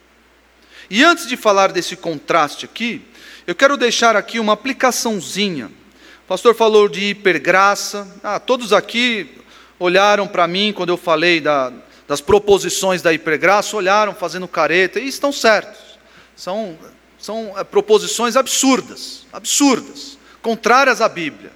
[0.88, 3.02] E antes de falar desse contraste aqui,
[3.46, 5.66] eu quero deixar aqui uma aplicaçãozinha.
[5.66, 8.10] O pastor falou de hipergraça.
[8.22, 9.41] Ah, todos aqui
[9.82, 11.72] olharam para mim quando eu falei da,
[12.06, 15.98] das proposições da hipergraça, olharam fazendo careta e estão certos.
[16.36, 16.78] São,
[17.18, 21.50] são é, proposições absurdas, absurdas, contrárias à Bíblia.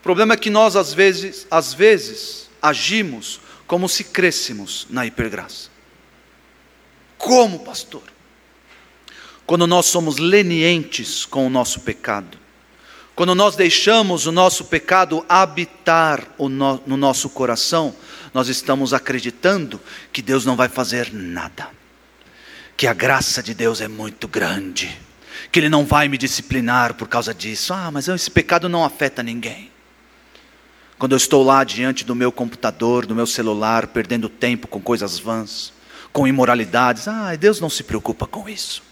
[0.00, 5.70] O problema é que nós às vezes, às vezes, agimos como se crescêssemos na hipergraça.
[7.16, 8.02] Como, pastor?
[9.46, 12.38] Quando nós somos lenientes com o nosso pecado,
[13.14, 17.94] quando nós deixamos o nosso pecado habitar no nosso coração,
[18.32, 19.80] nós estamos acreditando
[20.12, 21.68] que Deus não vai fazer nada,
[22.76, 24.98] que a graça de Deus é muito grande,
[25.52, 27.72] que Ele não vai me disciplinar por causa disso.
[27.72, 29.70] Ah, mas esse pecado não afeta ninguém.
[30.98, 35.18] Quando eu estou lá diante do meu computador, do meu celular, perdendo tempo com coisas
[35.18, 35.72] vãs,
[36.12, 38.82] com imoralidades, ah, Deus não se preocupa com isso.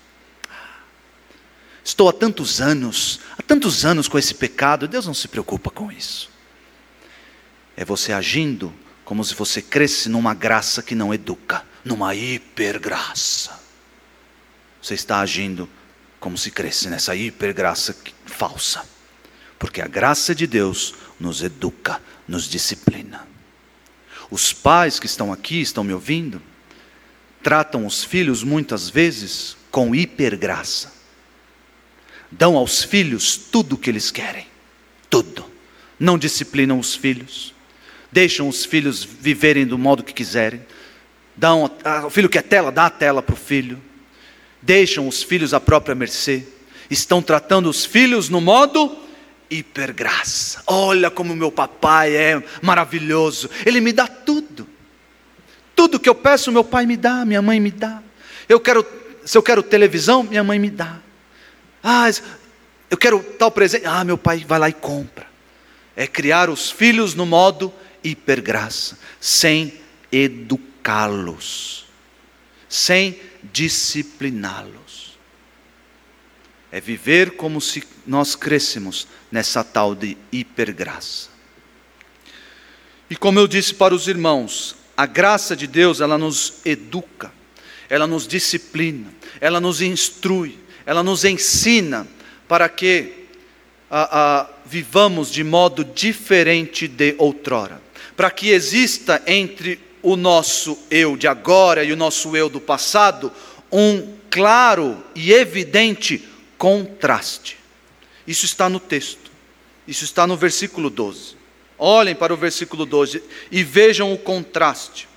[1.85, 5.91] Estou há tantos anos, há tantos anos com esse pecado, Deus não se preocupa com
[5.91, 6.31] isso.
[7.77, 8.73] É você agindo
[9.05, 13.61] como se você cresce numa graça que não educa, numa hipergraça.
[14.81, 15.69] Você está agindo
[16.21, 18.85] como se cresce nessa hipergraça falsa.
[19.59, 23.27] Porque a graça de Deus nos educa, nos disciplina.
[24.31, 26.41] Os pais que estão aqui, estão me ouvindo,
[27.43, 31.02] tratam os filhos muitas vezes com hipergraça
[32.33, 34.47] dão aos filhos tudo o que eles querem,
[35.09, 35.45] tudo.
[35.99, 37.55] Não disciplinam os filhos,
[38.11, 40.65] deixam os filhos viverem do modo que quiserem.
[41.37, 41.71] Dão,
[42.05, 43.81] o filho quer tela, dá a tela para o filho.
[44.61, 46.45] Deixam os filhos à própria mercê.
[46.91, 48.99] Estão tratando os filhos no modo
[49.49, 50.63] hipergraça.
[50.67, 53.51] Olha como meu papai é maravilhoso.
[53.65, 54.67] Ele me dá tudo.
[55.75, 58.03] Tudo que eu peço, meu pai me dá, minha mãe me dá.
[58.49, 58.87] Eu quero,
[59.25, 61.02] se eu quero televisão, minha mãe me dá.
[61.83, 62.11] Ah,
[62.91, 63.87] eu quero tal presente.
[63.87, 65.27] Ah, meu pai vai lá e compra.
[65.97, 67.73] É criar os filhos no modo
[68.05, 71.87] hipergraça, sem educá-los,
[72.69, 73.21] sem
[73.53, 75.19] discipliná-los.
[76.71, 81.29] É viver como se nós crescemos nessa tal de hipergraça.
[83.11, 87.31] E como eu disse para os irmãos, a graça de Deus, ela nos educa,
[87.91, 92.07] ela nos disciplina, ela nos instrui, ela nos ensina
[92.49, 93.27] para que
[94.65, 97.81] vivamos de modo diferente de outrora,
[98.17, 103.33] para que exista entre o nosso eu de agora e o nosso eu do passado
[103.71, 106.27] um claro e evidente
[106.59, 107.59] contraste.
[108.27, 109.31] Isso está no texto,
[109.87, 111.37] isso está no versículo 12.
[111.79, 115.09] Olhem para o versículo 12 e vejam o contraste.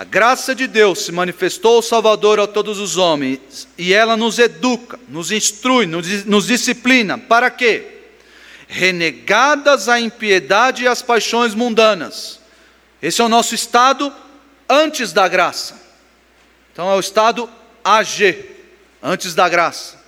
[0.00, 4.98] A graça de Deus se manifestou Salvador a todos os homens, e ela nos educa,
[5.06, 7.18] nos instrui, nos, nos disciplina.
[7.18, 7.84] Para quê?
[8.66, 12.40] Renegadas a impiedade e as paixões mundanas.
[13.02, 14.10] Esse é o nosso estado
[14.66, 15.78] antes da graça.
[16.72, 17.46] Então é o estado
[17.84, 18.42] AG,
[19.02, 20.02] antes da graça.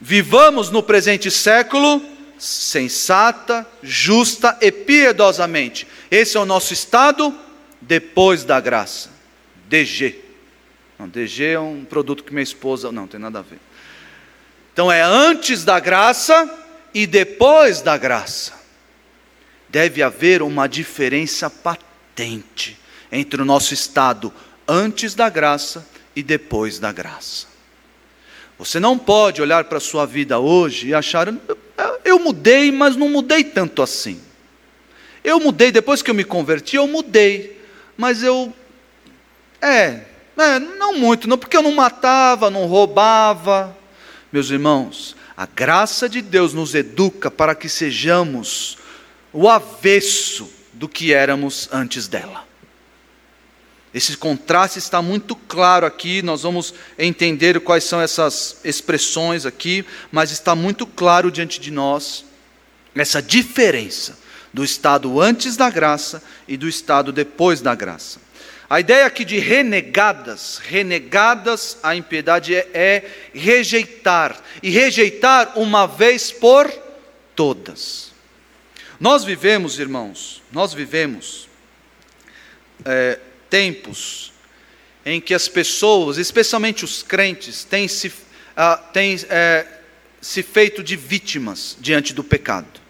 [0.00, 2.00] Vivamos no presente século
[2.38, 5.86] sensata, justa e piedosamente.
[6.10, 7.38] Esse é o nosso estado
[7.86, 9.10] depois da graça.
[9.68, 10.20] DG.
[10.98, 12.90] Não, DG é um produto que minha esposa.
[12.90, 13.58] Não, tem nada a ver.
[14.72, 16.50] Então é antes da graça
[16.92, 18.52] e depois da graça.
[19.68, 22.78] Deve haver uma diferença patente
[23.10, 24.32] entre o nosso estado
[24.66, 27.46] antes da graça e depois da graça.
[28.58, 31.28] Você não pode olhar para a sua vida hoje e achar,
[32.04, 34.20] eu mudei, mas não mudei tanto assim.
[35.22, 37.55] Eu mudei, depois que eu me converti, eu mudei
[37.96, 38.52] mas eu.
[39.60, 40.02] É,
[40.36, 43.76] é, não muito, não, porque eu não matava, não roubava.
[44.30, 48.76] Meus irmãos, a graça de Deus nos educa para que sejamos
[49.32, 52.44] o avesso do que éramos antes dela.
[53.94, 60.30] Esse contraste está muito claro aqui, nós vamos entender quais são essas expressões aqui, mas
[60.30, 62.26] está muito claro diante de nós
[62.94, 64.18] essa diferença
[64.56, 68.18] do estado antes da graça e do estado depois da graça.
[68.70, 76.32] A ideia aqui de renegadas, renegadas à impiedade é, é rejeitar, e rejeitar uma vez
[76.32, 76.72] por
[77.34, 78.12] todas.
[78.98, 81.50] Nós vivemos, irmãos, nós vivemos
[82.82, 84.32] é, tempos
[85.04, 88.10] em que as pessoas, especialmente os crentes, têm se,
[88.56, 89.66] ah, têm, é,
[90.18, 92.85] se feito de vítimas diante do pecado.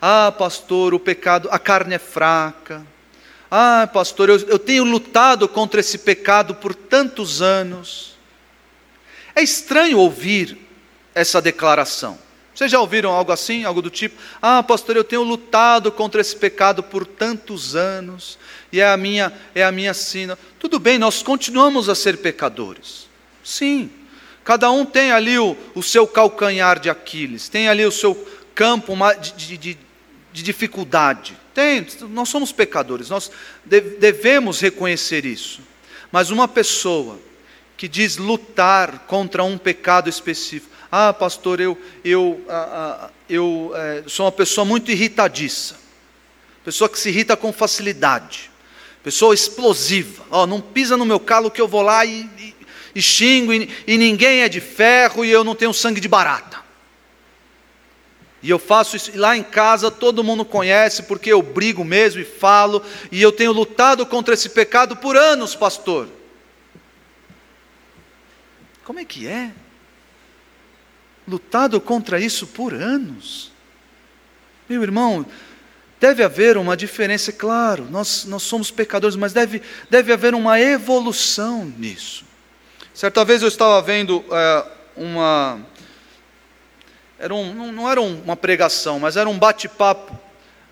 [0.00, 2.86] Ah, pastor, o pecado, a carne é fraca.
[3.50, 8.16] Ah, pastor, eu, eu tenho lutado contra esse pecado por tantos anos.
[9.34, 10.56] É estranho ouvir
[11.14, 12.18] essa declaração.
[12.54, 14.20] Vocês já ouviram algo assim, algo do tipo?
[14.40, 18.38] Ah, pastor, eu tenho lutado contra esse pecado por tantos anos,
[18.70, 20.38] e é a minha, é a minha sina.
[20.58, 23.08] Tudo bem, nós continuamos a ser pecadores.
[23.42, 23.90] Sim.
[24.44, 28.14] Cada um tem ali o, o seu calcanhar de Aquiles, tem ali o seu
[28.54, 29.78] campo de, de, de
[30.32, 31.36] dificuldade.
[31.54, 33.30] Tem, nós somos pecadores, nós
[33.64, 35.60] devemos reconhecer isso.
[36.12, 37.18] Mas uma pessoa
[37.76, 44.26] que diz lutar contra um pecado específico, ah, pastor, eu, eu, ah, eu é, sou
[44.26, 45.78] uma pessoa muito irritadiça.
[46.64, 48.50] Pessoa que se irrita com facilidade.
[49.02, 50.24] Pessoa explosiva.
[50.30, 52.54] Oh, não pisa no meu calo que eu vou lá e, e,
[52.94, 56.59] e xingo, e, e ninguém é de ferro e eu não tenho sangue de barata.
[58.42, 62.20] E eu faço isso, e lá em casa todo mundo conhece, porque eu brigo mesmo
[62.20, 66.08] e falo, e eu tenho lutado contra esse pecado por anos, pastor.
[68.84, 69.52] Como é que é?
[71.30, 73.52] lutado contra isso por anos.
[74.68, 75.24] Meu irmão,
[76.00, 81.72] deve haver uma diferença, claro, nós, nós somos pecadores, mas deve, deve haver uma evolução
[81.78, 82.24] nisso.
[82.92, 85.60] Certa vez eu estava vendo é, uma.
[87.20, 90.18] Era um, não, não era uma pregação, mas era um bate-papo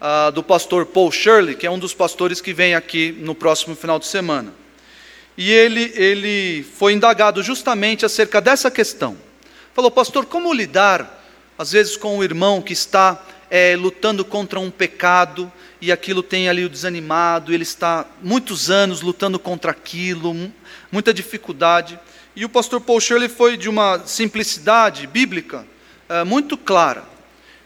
[0.01, 3.77] uh, do pastor Paul Shirley, que é um dos pastores que vem aqui no próximo
[3.77, 4.53] final de semana.
[5.37, 9.17] E ele, ele foi indagado justamente acerca dessa questão
[9.79, 11.23] Falou, pastor, como lidar,
[11.57, 16.49] às vezes, com o irmão que está é, lutando contra um pecado e aquilo tem
[16.49, 20.35] ali o desanimado, ele está muitos anos lutando contra aquilo,
[20.91, 21.97] muita dificuldade.
[22.35, 25.65] E o pastor Paul Shirley foi de uma simplicidade bíblica
[26.09, 27.05] é, muito clara.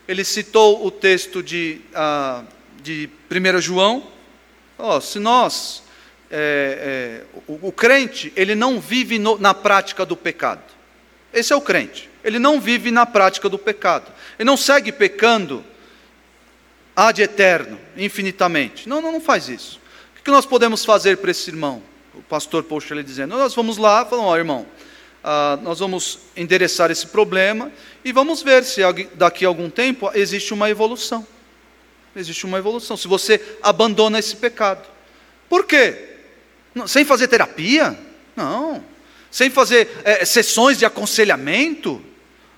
[0.06, 2.44] Ele citou o texto de, uh,
[2.82, 4.06] de 1 João.
[4.76, 5.82] Oh, se nós,
[6.30, 10.62] é, é, o, o, crente, ele não vive no, na prática do pecado.
[11.32, 12.10] Esse é o crente.
[12.24, 14.10] Ele não vive na prática do pecado.
[14.38, 15.64] Ele não segue pecando
[16.96, 18.88] ad eterno, infinitamente.
[18.88, 19.80] Não, não, não faz isso.
[20.18, 21.82] O que nós podemos fazer para esse irmão?
[22.14, 24.66] O pastor Poxa ele dizendo: Nós vamos lá, falamos, ó irmão,
[25.22, 27.70] ah, nós vamos endereçar esse problema
[28.04, 28.80] e vamos ver se
[29.14, 31.26] daqui a algum tempo existe uma evolução.
[32.14, 32.96] Existe uma evolução.
[32.96, 34.86] Se você abandona esse pecado.
[35.48, 36.16] Por quê?
[36.86, 37.98] Sem fazer terapia?
[38.36, 38.92] Não
[39.32, 42.00] sem fazer é, sessões de aconselhamento.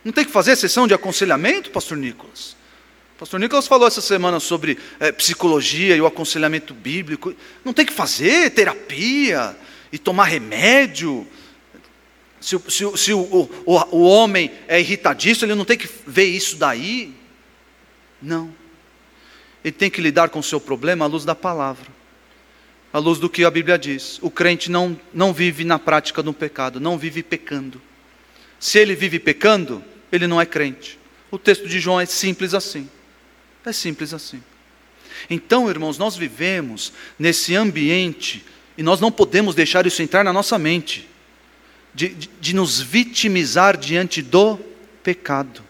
[0.05, 2.57] Não tem que fazer sessão de aconselhamento, pastor Nicolas?
[3.16, 7.33] Pastor Nicolas falou essa semana sobre é, psicologia e o aconselhamento bíblico.
[7.64, 9.57] Não tem que fazer terapia
[9.92, 11.27] e tomar remédio.
[12.44, 16.57] Se, se, se o, o, o homem é irritadiço, ele não tem que ver isso
[16.57, 17.14] daí.
[18.20, 18.52] Não.
[19.64, 21.94] Ele tem que lidar com o seu problema à luz da palavra
[22.94, 24.20] à luz do que a Bíblia diz.
[24.22, 27.83] O crente não, não vive na prática do pecado, não vive pecando.
[28.61, 30.96] Se ele vive pecando, ele não é crente.
[31.28, 32.88] O texto de João é simples assim.
[33.66, 34.40] É simples assim.
[35.28, 38.44] Então, irmãos, nós vivemos nesse ambiente
[38.78, 41.09] e nós não podemos deixar isso entrar na nossa mente,
[41.94, 44.59] de, de, nos vitimizar diante do
[45.02, 45.62] pecado.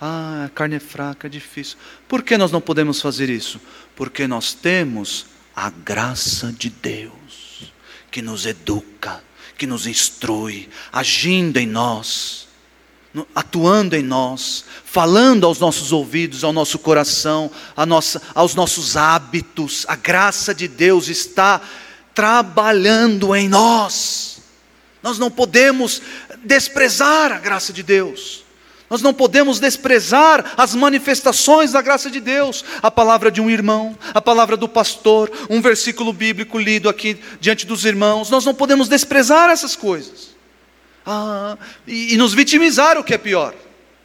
[0.00, 1.78] Ah, a carne é fraca, é difícil.
[2.06, 3.60] Por que nós não podemos fazer isso?
[3.96, 7.72] Porque nós temos a graça de Deus
[8.10, 9.22] que nos educa,
[9.56, 12.46] que nos instrui, agindo em nós,
[13.34, 17.50] atuando em nós, falando aos nossos ouvidos, ao nosso coração,
[17.86, 19.84] nossa, aos nossos hábitos.
[19.88, 21.60] A graça de Deus está
[22.14, 24.37] trabalhando em nós.
[25.02, 26.02] Nós não podemos
[26.44, 28.44] desprezar a graça de Deus.
[28.90, 33.96] Nós não podemos desprezar as manifestações da graça de Deus, a palavra de um irmão,
[34.14, 38.30] a palavra do pastor, um versículo bíblico lido aqui diante dos irmãos.
[38.30, 40.34] Nós não podemos desprezar essas coisas.
[41.04, 43.54] Ah, e, e nos vitimizar, o que é pior.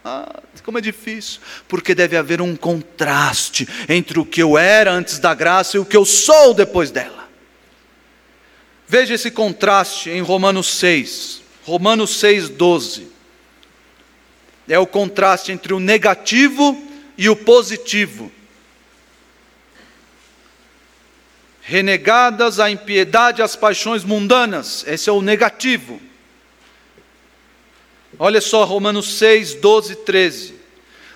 [0.04, 5.20] Ah, como é difícil, porque deve haver um contraste entre o que eu era antes
[5.20, 7.23] da graça e o que eu sou depois dela.
[8.88, 13.14] Veja esse contraste em Romanos 6, Romanos 6, 12
[14.68, 16.82] é o contraste entre o negativo
[17.18, 18.32] e o positivo.
[21.62, 26.02] Renegadas a impiedade e as paixões mundanas, esse é o negativo.
[28.20, 30.56] Olha só, Romanos 6, 12 e 13.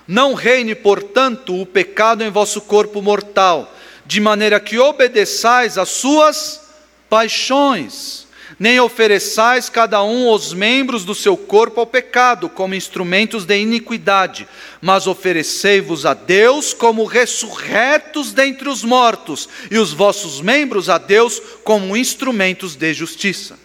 [0.07, 3.73] Não reine, portanto, o pecado em vosso corpo mortal,
[4.05, 6.66] de maneira que obedeçais às suas
[7.09, 8.27] paixões
[8.59, 14.47] nem ofereçais cada um os membros do seu corpo ao pecado, como instrumentos de iniquidade,
[14.81, 21.41] mas oferecei-vos a Deus como ressurretos dentre os mortos, e os vossos membros a Deus
[21.63, 23.59] como instrumentos de justiça.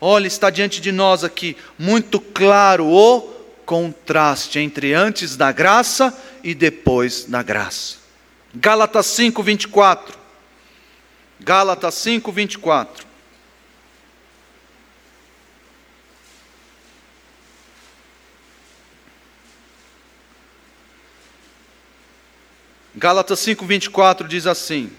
[0.00, 3.20] Olha, está diante de nós aqui muito claro o
[3.64, 7.96] contraste entre antes da graça e depois da graça.
[8.54, 10.23] Gálatas 5, 24.
[11.44, 13.06] Gálatas 5, 24.
[22.96, 24.90] Gálatas 5, 24 diz assim: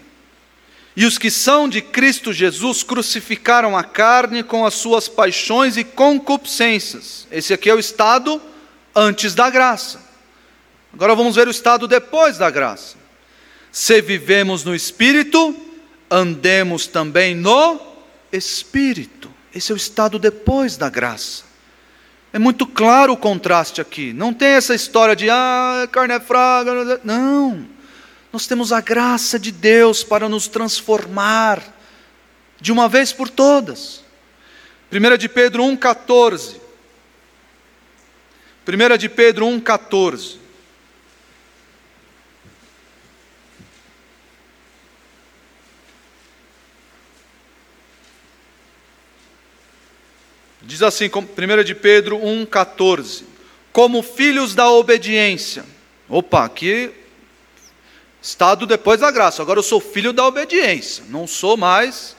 [0.96, 5.82] e os que são de Cristo Jesus crucificaram a carne com as suas paixões e
[5.82, 7.26] concupiscências.
[7.28, 8.40] Esse aqui é o estado
[8.94, 10.00] antes da graça.
[10.92, 12.96] Agora vamos ver o estado depois da graça.
[13.72, 15.65] Se vivemos no Espírito,
[16.10, 17.80] andemos também no
[18.32, 19.30] Espírito.
[19.54, 21.44] Esse é o estado depois da graça.
[22.32, 24.12] É muito claro o contraste aqui.
[24.12, 27.00] Não tem essa história de, ah, carne é fraca.
[27.02, 27.66] Não.
[28.32, 31.62] Nós temos a graça de Deus para nos transformar
[32.60, 34.04] de uma vez por todas.
[34.92, 36.56] 1 de Pedro 1,14.
[38.68, 40.36] 1 de Pedro 1,14.
[50.66, 53.22] Diz assim, 1 de Pedro 1,14:
[53.72, 55.64] Como filhos da obediência.
[56.08, 56.92] Opa, aqui
[58.26, 59.40] Estado depois da graça.
[59.40, 62.16] Agora eu sou filho da obediência, não sou mais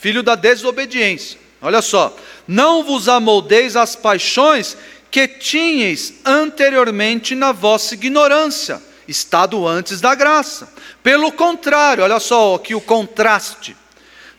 [0.00, 1.40] filho da desobediência.
[1.60, 2.16] Olha só,
[2.46, 4.76] não vos amoldeis às paixões
[5.10, 10.72] que tinhais anteriormente na vossa ignorância, estado antes da graça.
[11.02, 13.76] Pelo contrário, olha só aqui o contraste.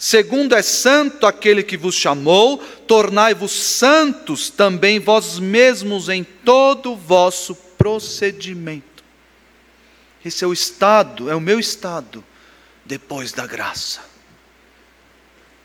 [0.03, 6.97] Segundo é santo aquele que vos chamou, tornai-vos santos também vós mesmos em todo o
[6.97, 9.03] vosso procedimento.
[10.25, 12.23] Esse é o estado, é o meu estado
[12.83, 14.01] depois da graça.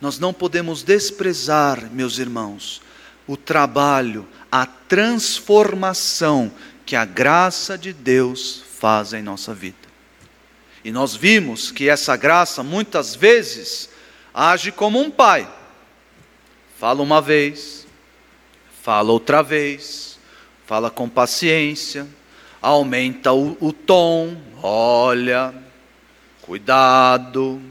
[0.02, 2.82] Nós não podemos desprezar, meus irmãos,
[3.26, 6.52] o trabalho, a transformação
[6.84, 9.78] que a graça de Deus faz em nossa vida.
[10.84, 13.95] E nós vimos que essa graça muitas vezes
[14.36, 15.50] age como um pai.
[16.78, 17.86] Fala uma vez,
[18.82, 20.18] fala outra vez,
[20.66, 22.06] fala com paciência,
[22.60, 25.54] aumenta o, o tom, olha,
[26.42, 27.62] cuidado.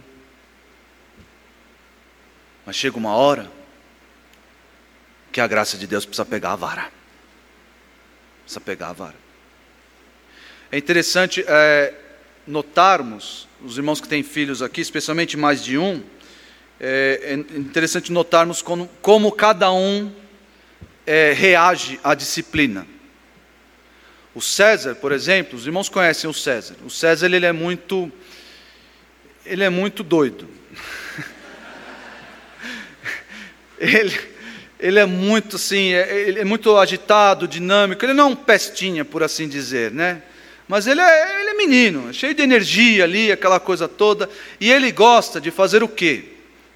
[2.65, 3.51] Mas chega uma hora
[5.31, 6.91] que a graça de Deus precisa pegar a vara.
[8.41, 9.25] Precisa pegar a vara.
[10.71, 11.93] É interessante é,
[12.47, 16.03] notarmos, os irmãos que têm filhos aqui, especialmente mais de um,
[16.79, 20.11] é, é interessante notarmos como, como cada um
[21.05, 22.85] é, reage à disciplina.
[24.33, 26.75] O César, por exemplo, os irmãos conhecem o César.
[26.85, 28.11] O César ele é muito
[29.45, 30.49] ele é muito doido.
[33.79, 34.19] ele,
[34.79, 38.03] ele é muito assim, é, ele é muito agitado, dinâmico.
[38.03, 40.21] Ele não é um pestinha, por assim dizer, né?
[40.67, 44.27] Mas ele é, ele é menino, cheio de energia ali, aquela coisa toda.
[44.59, 46.34] E ele gosta de fazer o quê?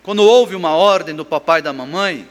[0.09, 2.27] Quando houve uma ordem do papai e da mamãe,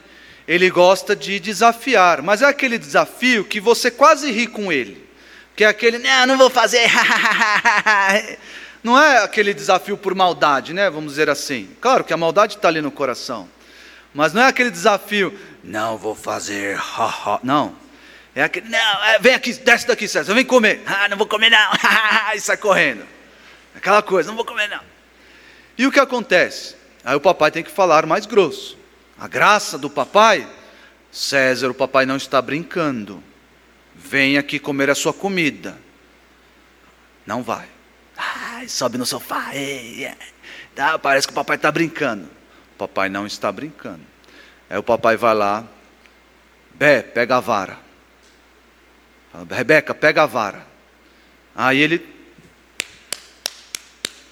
[0.49, 2.21] ele gosta de desafiar.
[2.23, 5.07] Mas é aquele desafio que você quase ri com ele
[5.55, 6.91] que é aquele, não, não vou fazer,
[8.83, 10.91] não é aquele desafio por maldade, né?
[10.91, 11.69] Vamos dizer assim.
[11.81, 13.49] Claro que a maldade está ali no coração,
[14.13, 16.81] mas não é aquele desafio, não vou fazer,
[17.45, 17.77] não.
[18.35, 20.83] É aquele, não, é, vem aqui, desce daqui, César, vem comer.
[20.87, 21.71] Ah, não vou comer não,
[22.35, 23.07] e sai correndo.
[23.73, 24.81] Aquela coisa, não vou comer não.
[25.77, 26.78] E o que acontece?
[27.05, 28.77] Aí o papai tem que falar mais grosso.
[29.19, 30.49] A graça do papai,
[31.11, 33.23] César, o papai não está brincando.
[33.95, 35.79] Vem aqui comer a sua comida.
[37.27, 37.69] Não vai.
[38.17, 39.55] Ai, sobe no sofá.
[39.55, 40.11] Ei.
[40.75, 42.25] Tá, parece que o papai está brincando.
[42.75, 44.03] O papai não está brincando.
[44.71, 45.67] Aí o papai vai lá.
[46.75, 47.79] Bé, pega a vara.
[49.51, 50.67] Rebeca, pega a vara.
[51.55, 52.07] Aí ele.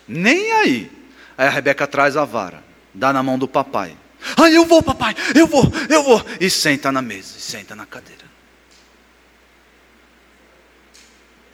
[0.07, 0.96] Nem aí.
[1.37, 2.63] Aí a Rebeca traz a vara.
[2.95, 3.97] Dá na mão do papai.
[4.37, 6.25] Ah, eu vou, papai, eu vou, eu vou.
[6.41, 8.27] E senta na mesa, senta na cadeira.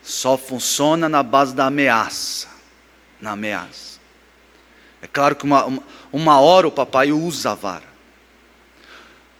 [0.03, 2.49] só funciona na base da ameaça.
[3.21, 3.99] Na ameaça.
[5.01, 7.93] É claro que uma, uma, uma hora o papai usa a vara.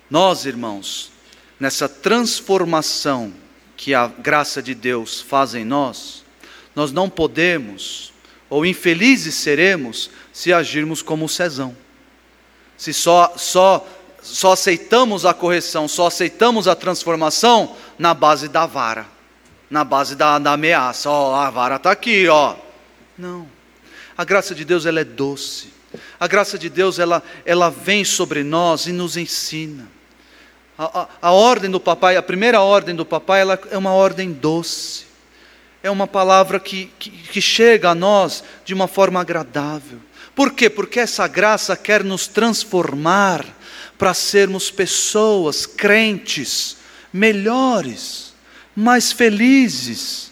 [0.10, 1.12] Nós, irmãos,
[1.60, 3.34] nessa transformação
[3.76, 6.24] que a graça de Deus faz em nós,
[6.74, 8.13] nós não podemos,
[8.54, 11.76] ou infelizes seremos, se agirmos como Cezão.
[12.78, 13.88] Se só, só,
[14.22, 19.14] só aceitamos a correção, só aceitamos a transformação na base da vara
[19.74, 21.10] na base da, da ameaça.
[21.10, 22.56] Ó, oh, a vara está aqui, ó.
[23.18, 23.48] Não.
[24.16, 25.74] A graça de Deus ela é doce.
[26.20, 29.88] A graça de Deus ela, ela vem sobre nós e nos ensina.
[30.78, 34.32] A, a, a ordem do papai, a primeira ordem do papai, ela é uma ordem
[34.32, 35.06] doce.
[35.84, 40.00] É uma palavra que, que, que chega a nós de uma forma agradável.
[40.34, 40.70] Por quê?
[40.70, 43.46] Porque essa graça quer nos transformar
[43.98, 46.78] para sermos pessoas crentes
[47.12, 48.34] melhores,
[48.76, 50.32] mais felizes,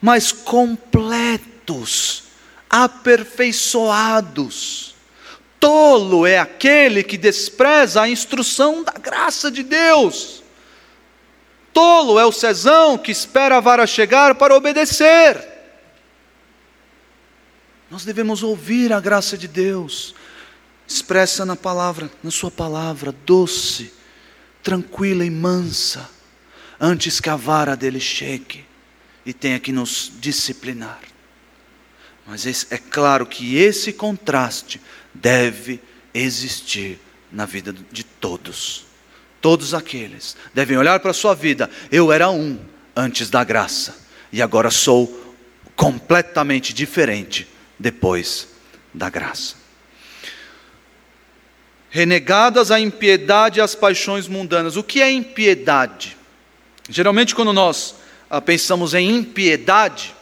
[0.00, 2.22] mais completos,
[2.70, 4.94] aperfeiçoados.
[5.60, 10.41] Tolo é aquele que despreza a instrução da graça de Deus.
[11.72, 15.52] Tolo é o cesão que espera a vara chegar para obedecer.
[17.90, 20.14] Nós devemos ouvir a graça de Deus,
[20.86, 23.92] expressa na palavra, na sua palavra, doce,
[24.62, 26.08] tranquila e mansa,
[26.80, 28.64] antes que a vara dele chegue
[29.24, 31.00] e tenha que nos disciplinar.
[32.26, 34.80] Mas é claro que esse contraste
[35.12, 35.80] deve
[36.14, 36.98] existir
[37.30, 38.86] na vida de todos.
[39.42, 41.68] Todos aqueles devem olhar para a sua vida.
[41.90, 42.58] Eu era um
[42.96, 45.36] antes da graça e agora sou
[45.74, 48.48] completamente diferente depois
[48.94, 49.56] da graça.
[51.90, 54.76] Renegadas a impiedade e as paixões mundanas.
[54.76, 56.16] O que é impiedade?
[56.88, 57.96] Geralmente, quando nós
[58.30, 60.14] ah, pensamos em impiedade,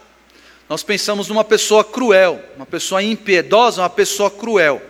[0.67, 4.81] nós pensamos numa pessoa cruel, uma pessoa impiedosa, uma pessoa cruel.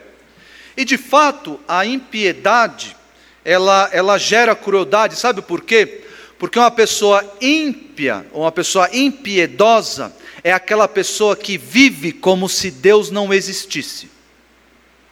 [0.77, 2.95] E de fato, a impiedade,
[3.43, 6.03] ela, ela gera crueldade, sabe por quê?
[6.37, 13.11] Porque uma pessoa ímpia, uma pessoa impiedosa, é aquela pessoa que vive como se Deus
[13.11, 14.09] não existisse.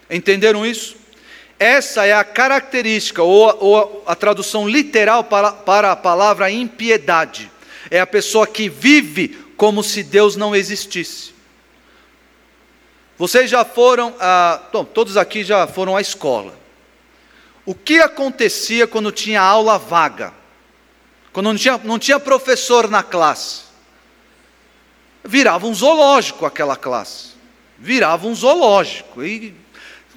[0.09, 0.97] Entenderam isso?
[1.59, 7.51] Essa é a característica, ou, ou a tradução literal para, para a palavra impiedade.
[7.91, 11.33] É a pessoa que vive como se Deus não existisse.
[13.17, 16.58] Vocês já foram, a, bom, todos aqui já foram à escola.
[17.69, 20.33] O que acontecia quando tinha aula vaga?
[21.31, 23.61] Quando não tinha, não tinha professor na classe?
[25.23, 27.33] Virava um zoológico aquela classe.
[27.77, 29.23] Virava um zoológico.
[29.23, 29.53] E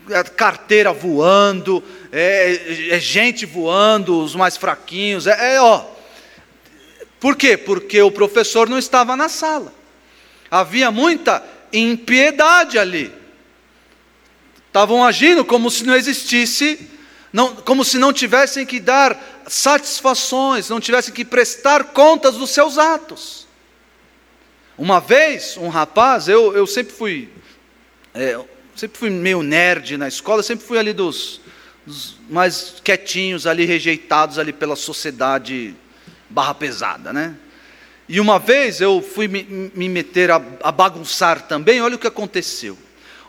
[0.08, 5.26] é, carteira voando, é, é gente voando, os mais fraquinhos.
[5.26, 5.84] É, é, ó.
[7.20, 7.58] Por quê?
[7.58, 9.74] Porque o professor não estava na sala.
[10.50, 13.12] Havia muita impiedade ali.
[14.68, 16.88] Estavam agindo como se não existisse,
[17.32, 22.76] não, como se não tivessem que dar satisfações, não tivessem que prestar contas dos seus
[22.76, 23.46] atos.
[24.76, 27.28] Uma vez, um rapaz, eu, eu sempre fui,
[28.14, 28.38] é,
[28.74, 31.40] sempre fui meio nerd na escola, sempre fui ali dos,
[31.86, 35.74] dos, mais quietinhos ali, rejeitados ali pela sociedade
[36.28, 37.34] barra pesada, né?
[38.08, 42.06] E uma vez eu fui me, me meter a, a, bagunçar também, olha o que
[42.06, 42.76] aconteceu.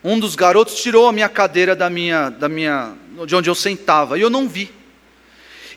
[0.03, 2.93] Um dos garotos tirou a minha cadeira da minha, da minha,
[3.25, 4.71] de onde eu sentava, e eu não vi.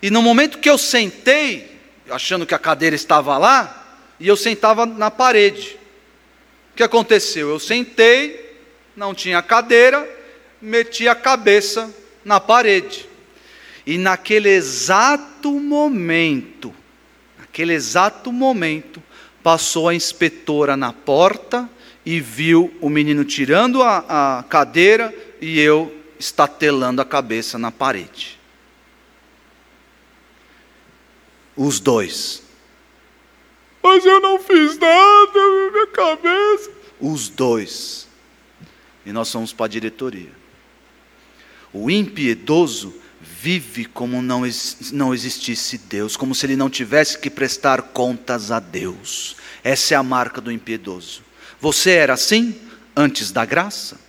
[0.02, 1.78] E no momento que eu sentei,
[2.10, 5.78] achando que a cadeira estava lá, e eu sentava na parede.
[6.72, 7.50] O que aconteceu?
[7.50, 8.54] Eu sentei,
[8.96, 10.08] não tinha cadeira,
[10.60, 11.92] meti a cabeça
[12.24, 13.08] na parede.
[13.86, 16.74] E naquele exato momento,
[17.38, 19.02] naquele exato momento,
[19.42, 21.68] passou a inspetora na porta
[22.04, 28.38] e viu o menino tirando a, a cadeira e eu estatelando a cabeça na parede.
[31.56, 32.46] Os dois
[33.86, 36.70] mas eu não fiz nada, minha cabeça.
[37.00, 38.08] Os dois.
[39.06, 40.32] E nós somos para a diretoria.
[41.72, 44.42] O impiedoso vive como não,
[44.92, 49.36] não existisse Deus, como se ele não tivesse que prestar contas a Deus.
[49.62, 51.22] Essa é a marca do impiedoso.
[51.60, 52.60] Você era assim
[52.96, 54.00] antes da graça?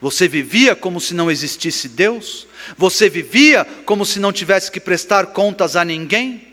[0.00, 2.46] Você vivia como se não existisse Deus?
[2.76, 6.46] Você vivia como se não tivesse que prestar contas a ninguém?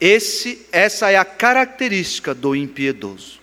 [0.00, 3.40] Esse, essa é a característica do impiedoso.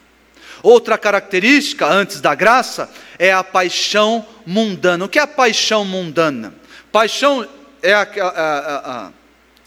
[0.61, 5.05] Outra característica, antes da graça, é a paixão mundana.
[5.05, 6.53] O que é a paixão mundana?
[6.91, 7.47] Paixão
[7.81, 9.11] é, a, a, a,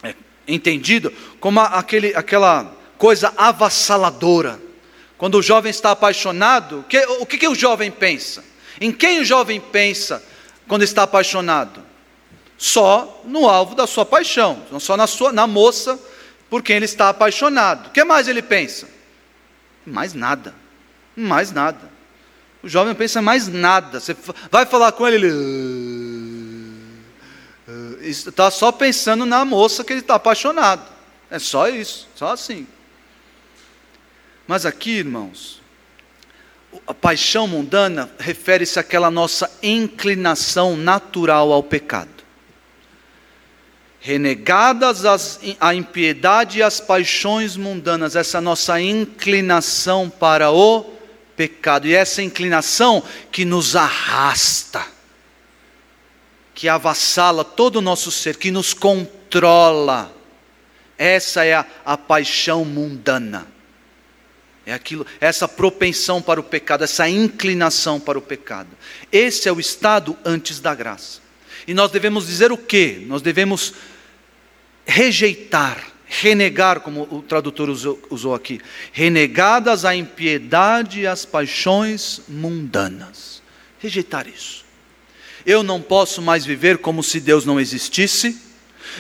[0.03, 0.15] é
[0.47, 4.61] entendido como aquele, aquela coisa avassaladora.
[5.17, 8.45] Quando o jovem está apaixonado, que, o que, que o jovem pensa?
[8.83, 10.21] Em quem o jovem pensa
[10.67, 11.81] quando está apaixonado?
[12.59, 15.97] Só no alvo da sua paixão, não só na, sua, na moça
[16.51, 17.87] por quem ele está apaixonado.
[17.87, 18.89] O que mais ele pensa?
[19.87, 20.53] Mais nada.
[21.15, 21.93] Mais nada.
[22.61, 24.01] O jovem não pensa mais nada.
[24.01, 24.17] Você
[24.51, 25.31] vai falar com ele, ele
[28.01, 30.83] está só pensando na moça que ele está apaixonado.
[31.31, 32.67] É só isso, só assim.
[34.45, 35.62] Mas aqui, irmãos,
[36.87, 42.23] a paixão mundana refere-se àquela nossa inclinação natural ao pecado.
[44.01, 50.83] renegadas as, a impiedade e as paixões mundanas, essa nossa inclinação para o
[51.37, 53.01] pecado, e essa inclinação
[53.31, 54.85] que nos arrasta,
[56.53, 60.13] que avassala todo o nosso ser, que nos controla,
[60.99, 63.52] essa é a, a paixão mundana.
[64.65, 68.71] É aquilo, essa propensão para o pecado, essa inclinação para o pecado.
[69.11, 71.21] Esse é o estado antes da graça.
[71.67, 73.03] E nós devemos dizer o quê?
[73.07, 73.75] Nós devemos
[74.87, 78.61] rejeitar, renegar, como o tradutor usou, usou aqui,
[78.93, 83.43] renegadas a impiedade e as paixões mundanas.
[83.81, 84.65] Rejeitar isso.
[85.45, 88.41] Eu não posso mais viver como se Deus não existisse,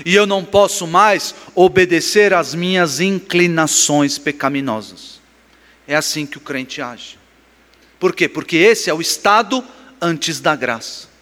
[0.05, 5.22] e eu não posso mais obedecer às minhas inclinações pecaminosas.
[5.87, 7.19] É assim que o crente age.
[7.99, 8.29] Por quê?
[8.29, 9.65] Porque esse é o estado
[10.01, 11.13] antes da graça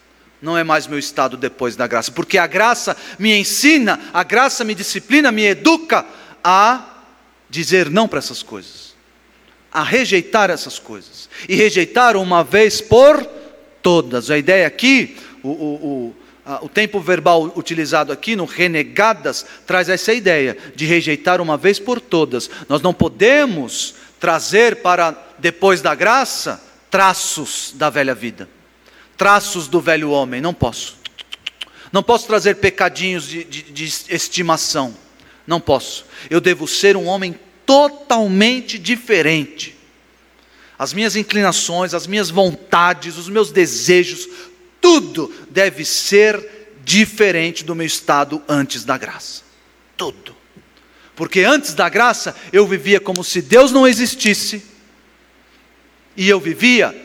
[0.41, 4.63] não é mais meu estado depois da graça, porque a graça me ensina, a graça
[4.63, 6.05] me disciplina, me educa
[6.43, 7.03] a
[7.49, 8.95] dizer não para essas coisas,
[9.71, 13.23] a rejeitar essas coisas, e rejeitar uma vez por
[13.83, 14.31] todas.
[14.31, 16.15] A ideia aqui, o, o,
[16.49, 21.77] o, o tempo verbal utilizado aqui no renegadas, traz essa ideia de rejeitar uma vez
[21.77, 22.49] por todas.
[22.67, 28.47] Nós não podemos trazer para depois da graça traços da velha vida
[29.21, 30.97] traços do velho homem, não posso.
[31.93, 34.97] Não posso trazer pecadinhos de, de, de estimação,
[35.45, 36.07] não posso.
[36.27, 39.77] Eu devo ser um homem totalmente diferente.
[40.75, 44.27] As minhas inclinações, as minhas vontades, os meus desejos,
[44.81, 49.43] tudo deve ser diferente do meu estado antes da graça.
[49.95, 50.35] Tudo.
[51.21, 54.65] Porque antes da graça eu vivia como se Deus não existisse,
[56.17, 56.99] e eu vivia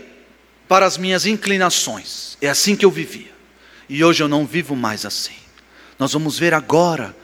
[0.67, 2.39] para as minhas inclinações.
[2.41, 3.31] É assim que eu vivia.
[3.91, 5.37] E hoje eu não vivo mais assim.
[5.99, 7.15] Nós vamos ver agora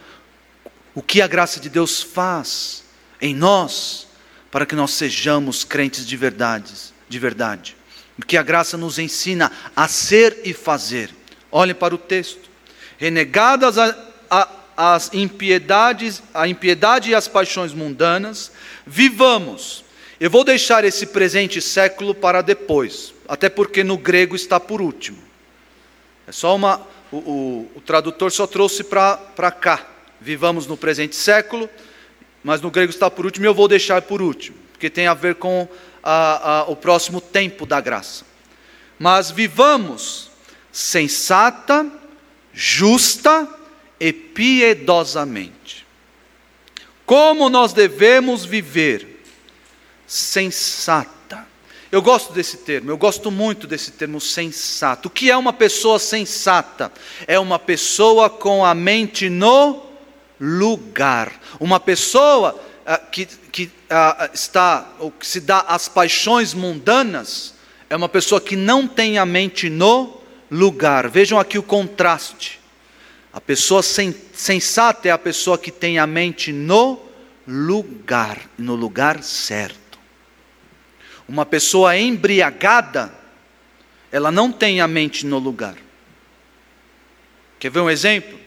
[0.93, 2.83] o que a graça de Deus faz
[3.19, 4.05] em nós
[4.51, 6.75] para que nós sejamos crentes de verdade,
[7.09, 7.75] de verdade.
[8.19, 11.09] O que a graça nos ensina a ser e fazer.
[11.51, 12.51] Olhem para o texto.
[12.99, 13.97] Renegadas a,
[14.29, 18.51] a, as impiedades, a impiedade e as paixões mundanas,
[18.85, 19.83] vivamos.
[20.19, 25.17] Eu vou deixar esse presente século para depois até porque no grego está por último.
[26.27, 26.85] É só uma.
[27.11, 29.85] O, o, o tradutor só trouxe para cá.
[30.19, 31.69] Vivamos no presente século,
[32.43, 35.13] mas no grego está por último e eu vou deixar por último, porque tem a
[35.13, 35.67] ver com
[36.01, 38.25] a, a, o próximo tempo da graça.
[38.97, 40.31] Mas vivamos
[40.71, 41.85] sensata,
[42.53, 43.47] justa
[43.99, 45.85] e piedosamente.
[47.05, 49.23] Como nós devemos viver?
[50.07, 51.13] Sensata
[51.93, 55.09] eu gosto desse termo, eu gosto muito desse termo sensato.
[55.09, 56.91] O que é uma pessoa sensata?
[57.27, 59.79] É uma pessoa com a mente no
[60.41, 61.31] lugar.
[61.59, 67.53] Uma pessoa ah, que, que ah, está, ou que se dá às paixões mundanas,
[67.87, 70.19] é uma pessoa que não tem a mente no
[70.49, 71.07] lugar.
[71.07, 72.59] Vejam aqui o contraste.
[73.33, 77.01] A pessoa sensata é a pessoa que tem a mente no
[77.47, 79.97] lugar, no lugar certo.
[81.27, 83.11] Uma pessoa embriagada,
[84.11, 85.75] ela não tem a mente no lugar.
[87.57, 88.37] Quer ver um exemplo?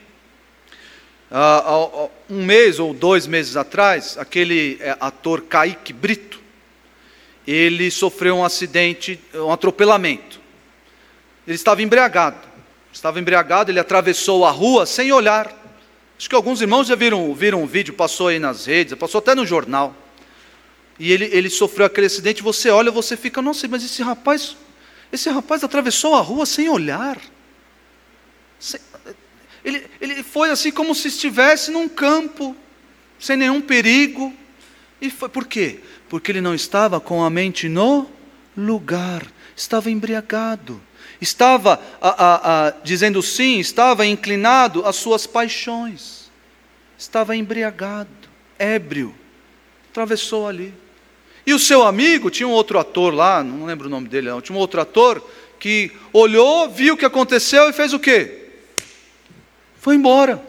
[1.32, 6.40] Uh, um mês ou dois meses atrás, aquele é, ator Kaique Brito,
[7.44, 10.40] ele sofreu um acidente, um atropelamento.
[11.44, 12.55] Ele estava embriagado.
[12.96, 15.54] Estava embriagado, ele atravessou a rua sem olhar.
[16.18, 19.34] Acho que alguns irmãos já viram, viram um vídeo, passou aí nas redes, passou até
[19.34, 19.94] no jornal
[20.98, 24.56] e ele, ele sofreu aquele acidente, você olha, você fica, nossa, mas esse rapaz,
[25.12, 27.20] esse rapaz atravessou a rua sem olhar.
[29.62, 32.56] Ele, ele foi assim como se estivesse num campo,
[33.18, 34.32] sem nenhum perigo.
[35.02, 35.80] E foi por quê?
[36.08, 38.15] Porque ele não estava com a mente no
[38.56, 40.80] lugar, estava embriagado,
[41.20, 46.30] estava a, a, a, dizendo sim, estava inclinado às suas paixões,
[46.98, 48.08] estava embriagado,
[48.58, 49.14] ébrio,
[49.90, 50.72] atravessou ali.
[51.46, 54.40] E o seu amigo, tinha um outro ator lá, não lembro o nome dele, não,
[54.40, 55.22] tinha um outro ator
[55.60, 58.48] que olhou, viu o que aconteceu e fez o quê?
[59.78, 60.42] Foi embora.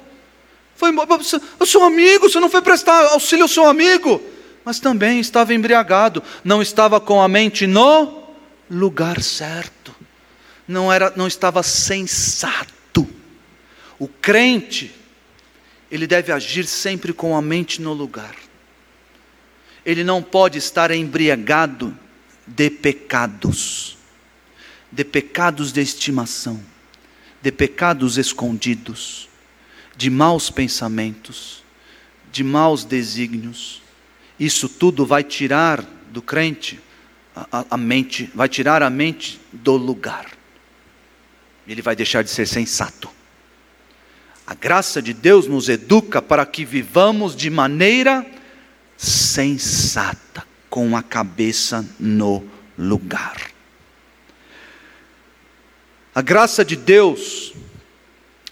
[0.75, 1.19] Foi embora.
[1.59, 4.21] O seu amigo, você não foi prestar auxílio ao seu amigo,
[4.67, 8.23] mas também estava embriagado, não estava com a mente no
[8.69, 9.95] lugar certo.
[10.67, 13.07] Não era, não estava sensato.
[13.97, 14.93] O crente,
[15.89, 18.35] ele deve agir sempre com a mente no lugar
[19.87, 21.97] ele não pode estar embriagado
[22.45, 23.97] de pecados,
[24.91, 26.61] de pecados de estimação,
[27.41, 29.29] de pecados escondidos,
[29.95, 31.63] de maus pensamentos,
[32.33, 33.81] de maus desígnios.
[34.39, 36.79] Isso tudo vai tirar do crente
[37.51, 40.31] a, a, mente, vai tirar a mente do lugar.
[41.67, 43.09] Ele vai deixar de ser sensato.
[44.45, 48.25] A graça de Deus nos educa para que vivamos de maneira
[48.95, 53.51] sensata, com a cabeça no lugar.
[56.15, 57.53] A graça de Deus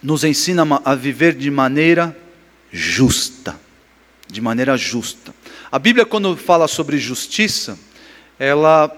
[0.03, 2.15] nos ensina a viver de maneira
[2.71, 3.59] justa,
[4.27, 5.33] de maneira justa.
[5.75, 7.77] A Bíblia, quando fala sobre justiça,
[8.39, 8.89] ela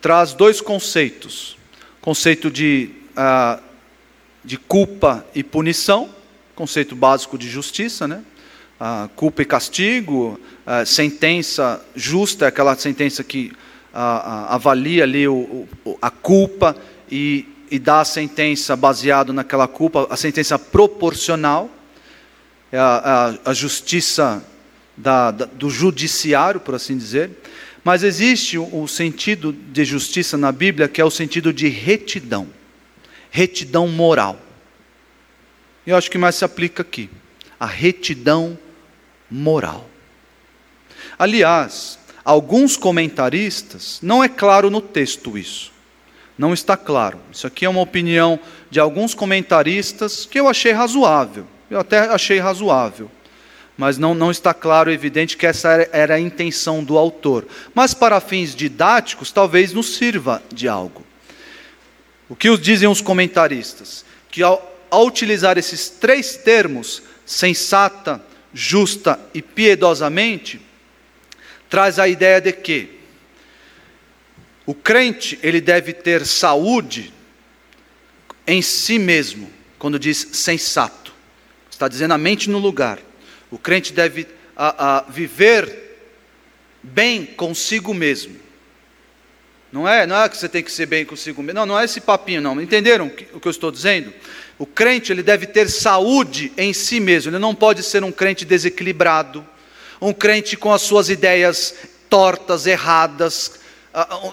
[0.00, 1.58] traz dois conceitos:
[2.00, 3.62] conceito de, uh,
[4.42, 6.08] de culpa e punição,
[6.54, 8.24] conceito básico de justiça, né?
[8.80, 13.52] Uh, culpa e castigo, uh, sentença justa, aquela sentença que
[13.92, 16.74] avalia ali o, o, a culpa
[17.10, 21.68] e, e dá a sentença baseado naquela culpa, a sentença proporcional,
[22.72, 24.42] é a, a, a justiça
[24.96, 27.30] da, da, do judiciário, por assim dizer.
[27.82, 32.48] Mas existe o sentido de justiça na Bíblia que é o sentido de retidão,
[33.30, 34.40] retidão moral.
[35.86, 37.10] E eu acho que mais se aplica aqui,
[37.60, 38.58] a retidão
[39.30, 39.88] moral.
[41.18, 45.70] Aliás, alguns comentaristas, não é claro no texto isso,
[46.38, 47.20] não está claro.
[47.30, 48.40] Isso aqui é uma opinião
[48.70, 53.10] de alguns comentaristas que eu achei razoável, eu até achei razoável
[53.76, 57.46] mas não, não está claro e evidente que essa era, era a intenção do autor.
[57.74, 61.04] Mas para fins didáticos, talvez nos sirva de algo.
[62.28, 64.04] O que dizem os comentaristas?
[64.30, 70.60] Que ao, ao utilizar esses três termos, sensata, justa e piedosamente,
[71.68, 73.00] traz a ideia de que
[74.64, 77.12] o crente ele deve ter saúde
[78.46, 81.12] em si mesmo, quando diz sensato.
[81.70, 82.98] Está dizendo a mente no lugar.
[83.54, 84.26] O crente deve
[84.56, 85.96] a, a viver
[86.82, 88.34] bem consigo mesmo.
[89.70, 91.60] Não é, não é que você tem que ser bem consigo mesmo.
[91.60, 92.60] Não, não é esse papinho, não.
[92.60, 94.12] Entenderam o que eu estou dizendo?
[94.58, 97.30] O crente ele deve ter saúde em si mesmo.
[97.30, 99.46] Ele não pode ser um crente desequilibrado,
[100.00, 101.76] um crente com as suas ideias
[102.10, 103.60] tortas, erradas,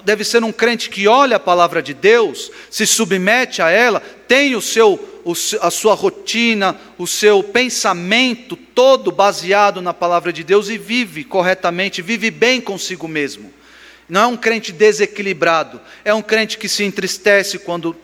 [0.04, 4.56] deve ser um crente que olha a palavra de Deus, se submete a ela, tem
[4.56, 5.22] o seu,
[5.60, 12.02] a sua rotina, o seu pensamento todo baseado na palavra de Deus e vive corretamente,
[12.02, 13.52] vive bem consigo mesmo.
[14.08, 17.96] Não é um crente desequilibrado, é um crente que se entristece quando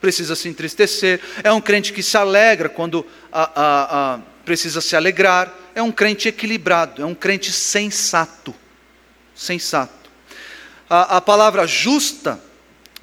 [0.00, 4.96] precisa se entristecer, é um crente que se alegra quando a, a, a, precisa se
[4.96, 8.54] alegrar, é um crente equilibrado, é um crente sensato.
[9.34, 10.03] Sensato.
[10.94, 12.38] A, a palavra justa,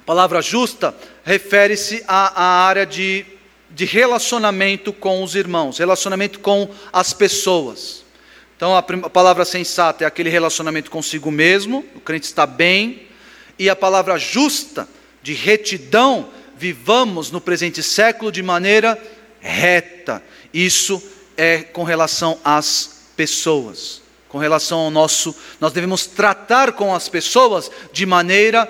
[0.06, 3.26] palavra justa refere-se à, à área de,
[3.68, 8.02] de relacionamento com os irmãos, relacionamento com as pessoas.
[8.56, 13.08] Então a, a palavra sensata é aquele relacionamento consigo mesmo, o crente está bem,
[13.58, 14.88] e a palavra justa,
[15.22, 18.98] de retidão, vivamos no presente século de maneira
[19.38, 20.22] reta.
[20.50, 21.02] Isso
[21.36, 24.01] é com relação às pessoas
[24.32, 25.36] com relação ao nosso.
[25.60, 28.66] Nós devemos tratar com as pessoas de maneira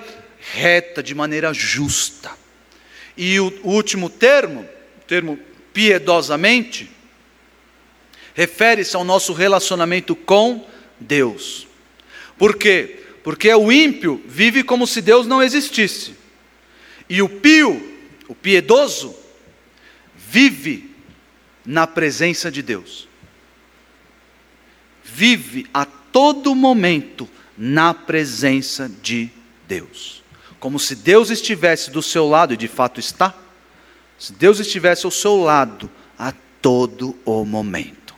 [0.51, 2.31] reta, de maneira justa.
[3.15, 5.39] E o último termo, o termo
[5.71, 6.91] piedosamente,
[8.33, 10.67] refere-se ao nosso relacionamento com
[10.99, 11.65] Deus.
[12.37, 12.99] Por quê?
[13.23, 16.13] Porque o ímpio vive como se Deus não existisse.
[17.09, 17.97] E o pio,
[18.27, 19.15] o piedoso,
[20.13, 20.93] vive
[21.65, 23.07] na presença de Deus
[25.13, 29.29] vive a todo momento na presença de
[29.67, 30.23] Deus.
[30.59, 33.33] Como se Deus estivesse do seu lado, e de fato está.
[34.17, 38.15] Se Deus estivesse ao seu lado a todo o momento.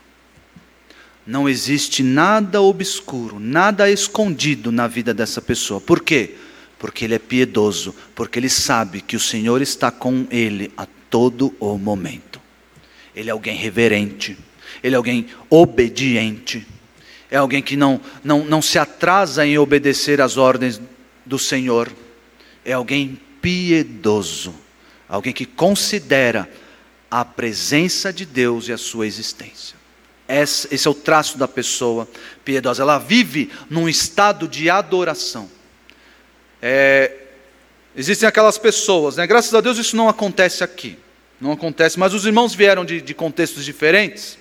[1.26, 5.82] Não existe nada obscuro, nada escondido na vida dessa pessoa.
[5.82, 6.36] Por quê?
[6.78, 11.56] Porque ele é piedoso, porque ele sabe que o Senhor está com ele a todo
[11.60, 12.40] o momento.
[13.16, 14.38] Ele é alguém reverente,
[14.84, 16.68] ele é alguém obediente
[17.30, 20.80] é alguém que não, não, não se atrasa em obedecer às ordens
[21.26, 21.92] do Senhor,
[22.64, 24.54] é alguém piedoso,
[25.10, 26.50] alguém que considera
[27.10, 29.76] a presença de Deus e a sua existência.
[30.28, 32.08] Esse, é o traço da pessoa
[32.44, 35.50] piedosa, ela vive num estado de adoração.
[36.62, 37.12] É,
[37.96, 39.28] existem aquelas pessoas, né?
[39.28, 40.98] graças a Deus isso não acontece aqui,
[41.40, 44.38] não acontece, mas os irmãos vieram de, de contextos diferentes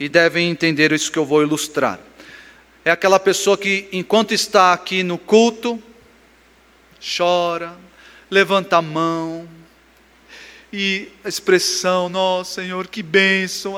[0.00, 2.00] e devem entender isso que eu vou ilustrar
[2.88, 5.82] é aquela pessoa que, enquanto está aqui no culto,
[7.00, 7.76] chora,
[8.30, 9.48] levanta a mão,
[10.72, 13.74] e a expressão, nossa Senhor, que bênção.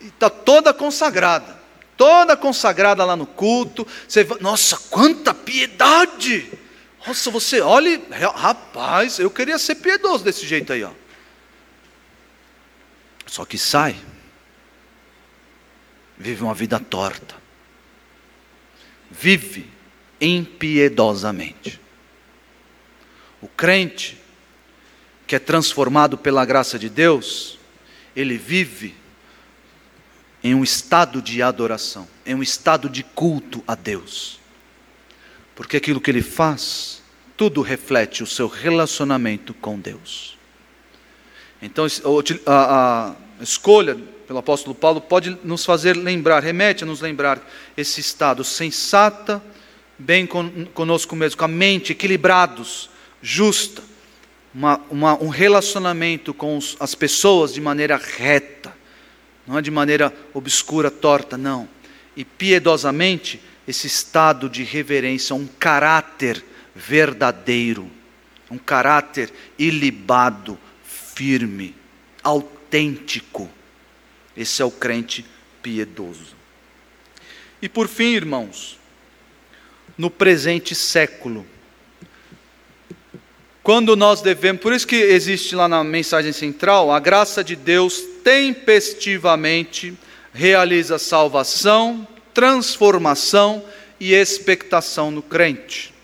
[0.00, 1.60] Está toda consagrada,
[1.96, 3.86] toda consagrada lá no culto.
[4.06, 6.50] Você, nossa, quanta piedade!
[7.06, 8.02] Nossa, você olhe,
[8.34, 10.90] rapaz, eu queria ser piedoso desse jeito aí, ó.
[13.26, 13.96] Só que sai,
[16.16, 17.43] vive uma vida torta,
[19.18, 19.70] vive
[20.20, 21.80] impiedosamente.
[23.40, 24.18] O crente
[25.26, 27.58] que é transformado pela graça de Deus,
[28.14, 28.94] ele vive
[30.42, 34.38] em um estado de adoração, em um estado de culto a Deus.
[35.54, 37.02] Porque aquilo que ele faz,
[37.36, 40.36] tudo reflete o seu relacionamento com Deus.
[41.62, 41.86] Então,
[42.46, 43.96] a, a escolha
[44.26, 47.40] pelo apóstolo Paulo pode nos fazer lembrar, remete a nos lembrar
[47.76, 49.42] esse estado sensata,
[49.98, 52.90] bem conosco mesmo, com a mente equilibrados,
[53.22, 53.82] justa,
[54.54, 58.74] uma, uma, um relacionamento com os, as pessoas de maneira reta,
[59.46, 61.68] não é de maneira obscura, torta, não.
[62.16, 66.42] E piedosamente, esse estado de reverência, um caráter
[66.74, 67.90] verdadeiro,
[68.50, 70.58] um caráter ilibado,
[71.14, 71.74] firme,
[72.22, 73.50] autêntico.
[74.36, 75.24] Esse é o crente
[75.62, 76.34] piedoso.
[77.62, 78.78] E por fim, irmãos,
[79.96, 81.46] no presente século,
[83.62, 88.02] quando nós devemos, por isso que existe lá na mensagem central, a graça de Deus
[88.22, 89.96] tempestivamente
[90.34, 93.64] realiza salvação, transformação
[93.98, 95.94] e expectação no crente.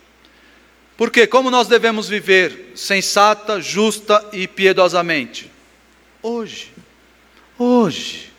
[0.97, 5.51] Porque como nós devemos viver sensata, justa e piedosamente?
[6.23, 6.80] Hoje.
[7.63, 8.33] Hoje.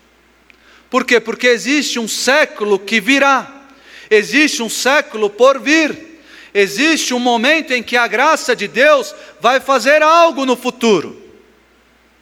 [0.90, 1.20] Por quê?
[1.20, 3.68] Porque existe um século que virá.
[4.10, 6.18] Existe um século por vir.
[6.52, 11.22] Existe um momento em que a graça de Deus vai fazer algo no futuro,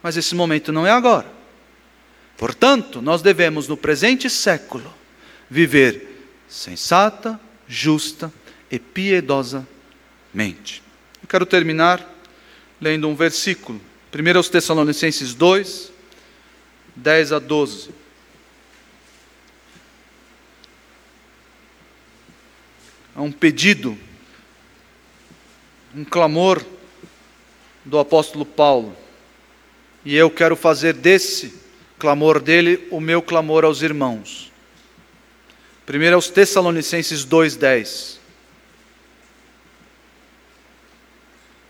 [0.01, 1.27] mas esse momento não é agora.
[2.37, 4.93] Portanto, nós devemos, no presente século,
[5.49, 8.31] viver sensata, justa
[8.71, 9.65] e piedosamente.
[11.21, 12.07] Eu quero terminar
[12.79, 13.81] lendo um versículo,
[14.13, 15.90] 1 Tessalonicenses 2,
[16.95, 17.89] 10 a 12.
[23.15, 23.97] É um pedido
[25.93, 26.63] um clamor
[27.83, 28.95] do apóstolo Paulo.
[30.05, 31.53] E eu quero fazer desse
[31.99, 34.51] clamor dele o meu clamor aos irmãos.
[35.85, 38.19] Primeiro aos Tessalonicenses 2:10.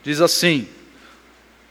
[0.04, 0.68] Diz assim: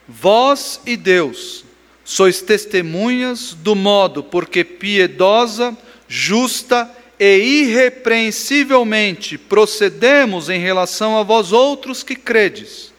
[0.07, 1.65] Vós e Deus
[2.11, 6.91] sois testemunhas do modo porque piedosa, justa
[7.21, 12.93] e irrepreensivelmente procedemos em relação a vós outros que credes.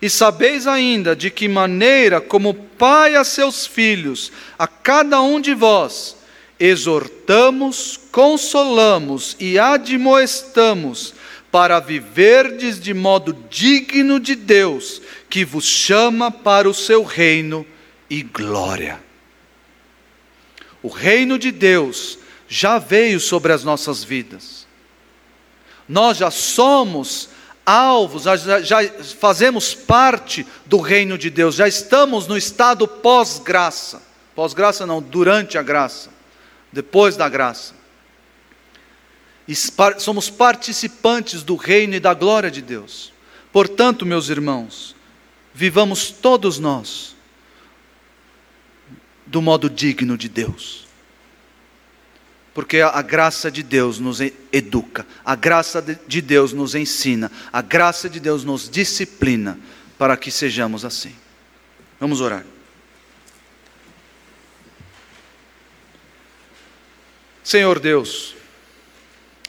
[0.00, 5.52] E sabeis ainda de que maneira, como pai a seus filhos, a cada um de
[5.52, 6.16] vós,
[6.58, 11.12] exortamos, consolamos e admoestamos
[11.50, 17.66] para viverdes de modo digno de Deus, que vos chama para o seu reino
[18.08, 19.00] e glória.
[20.82, 24.66] O reino de Deus já veio sobre as nossas vidas.
[25.88, 27.28] Nós já somos
[27.64, 28.78] alvos, já, já
[29.20, 34.02] fazemos parte do reino de Deus, já estamos no estado pós-graça.
[34.34, 36.10] Pós-graça não, durante a graça,
[36.72, 37.74] depois da graça.
[39.98, 43.12] Somos participantes do reino e da glória de Deus.
[43.52, 44.94] Portanto, meus irmãos,
[45.52, 47.17] vivamos todos nós
[49.28, 50.88] do modo digno de Deus
[52.58, 54.18] porque a graça de Deus nos
[54.52, 59.56] educa, a graça de Deus nos ensina, a graça de Deus nos disciplina
[59.96, 61.14] para que sejamos assim.
[62.00, 62.44] Vamos orar.
[67.44, 68.34] Senhor Deus,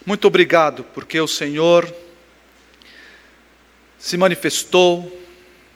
[0.06, 1.92] muito obrigado porque o Senhor
[3.98, 5.20] se manifestou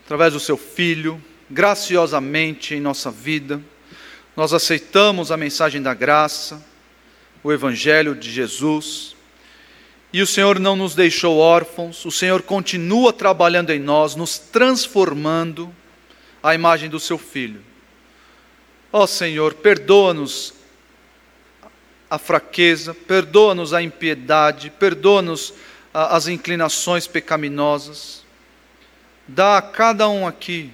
[0.05, 3.59] através do seu Filho, graciosamente em nossa vida.
[4.35, 6.63] Nós aceitamos a mensagem da graça
[7.43, 9.15] o Evangelho de Jesus.
[10.11, 15.73] E o Senhor não nos deixou órfãos, o Senhor continua trabalhando em nós, nos transformando
[16.41, 17.61] à imagem do Seu Filho.
[18.91, 20.53] Ó Senhor, perdoa-nos
[22.09, 25.53] a fraqueza, perdoa-nos a impiedade, perdoa-nos
[25.91, 28.23] as inclinações pecaminosas.
[29.27, 30.71] Dá a cada um aqui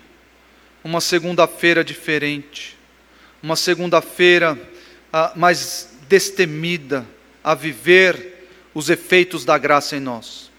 [0.84, 2.78] uma segunda-feira diferente,
[3.42, 4.60] uma segunda-feira
[5.12, 7.06] ah, mais destemida
[7.44, 10.52] a viver os efeitos da graça em nós,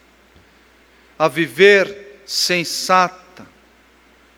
[1.18, 3.47] a viver sensata,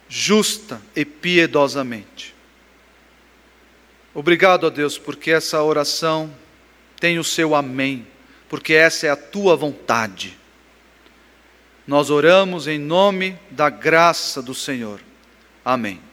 [0.08, 2.34] justa e piedosamente.
[4.14, 6.34] Obrigado a Deus, porque essa oração
[7.00, 8.06] tem o seu amém,
[8.48, 10.38] porque essa é a tua vontade.
[11.86, 15.00] Nós oramos em nome da graça do Senhor.
[15.64, 16.11] Amém.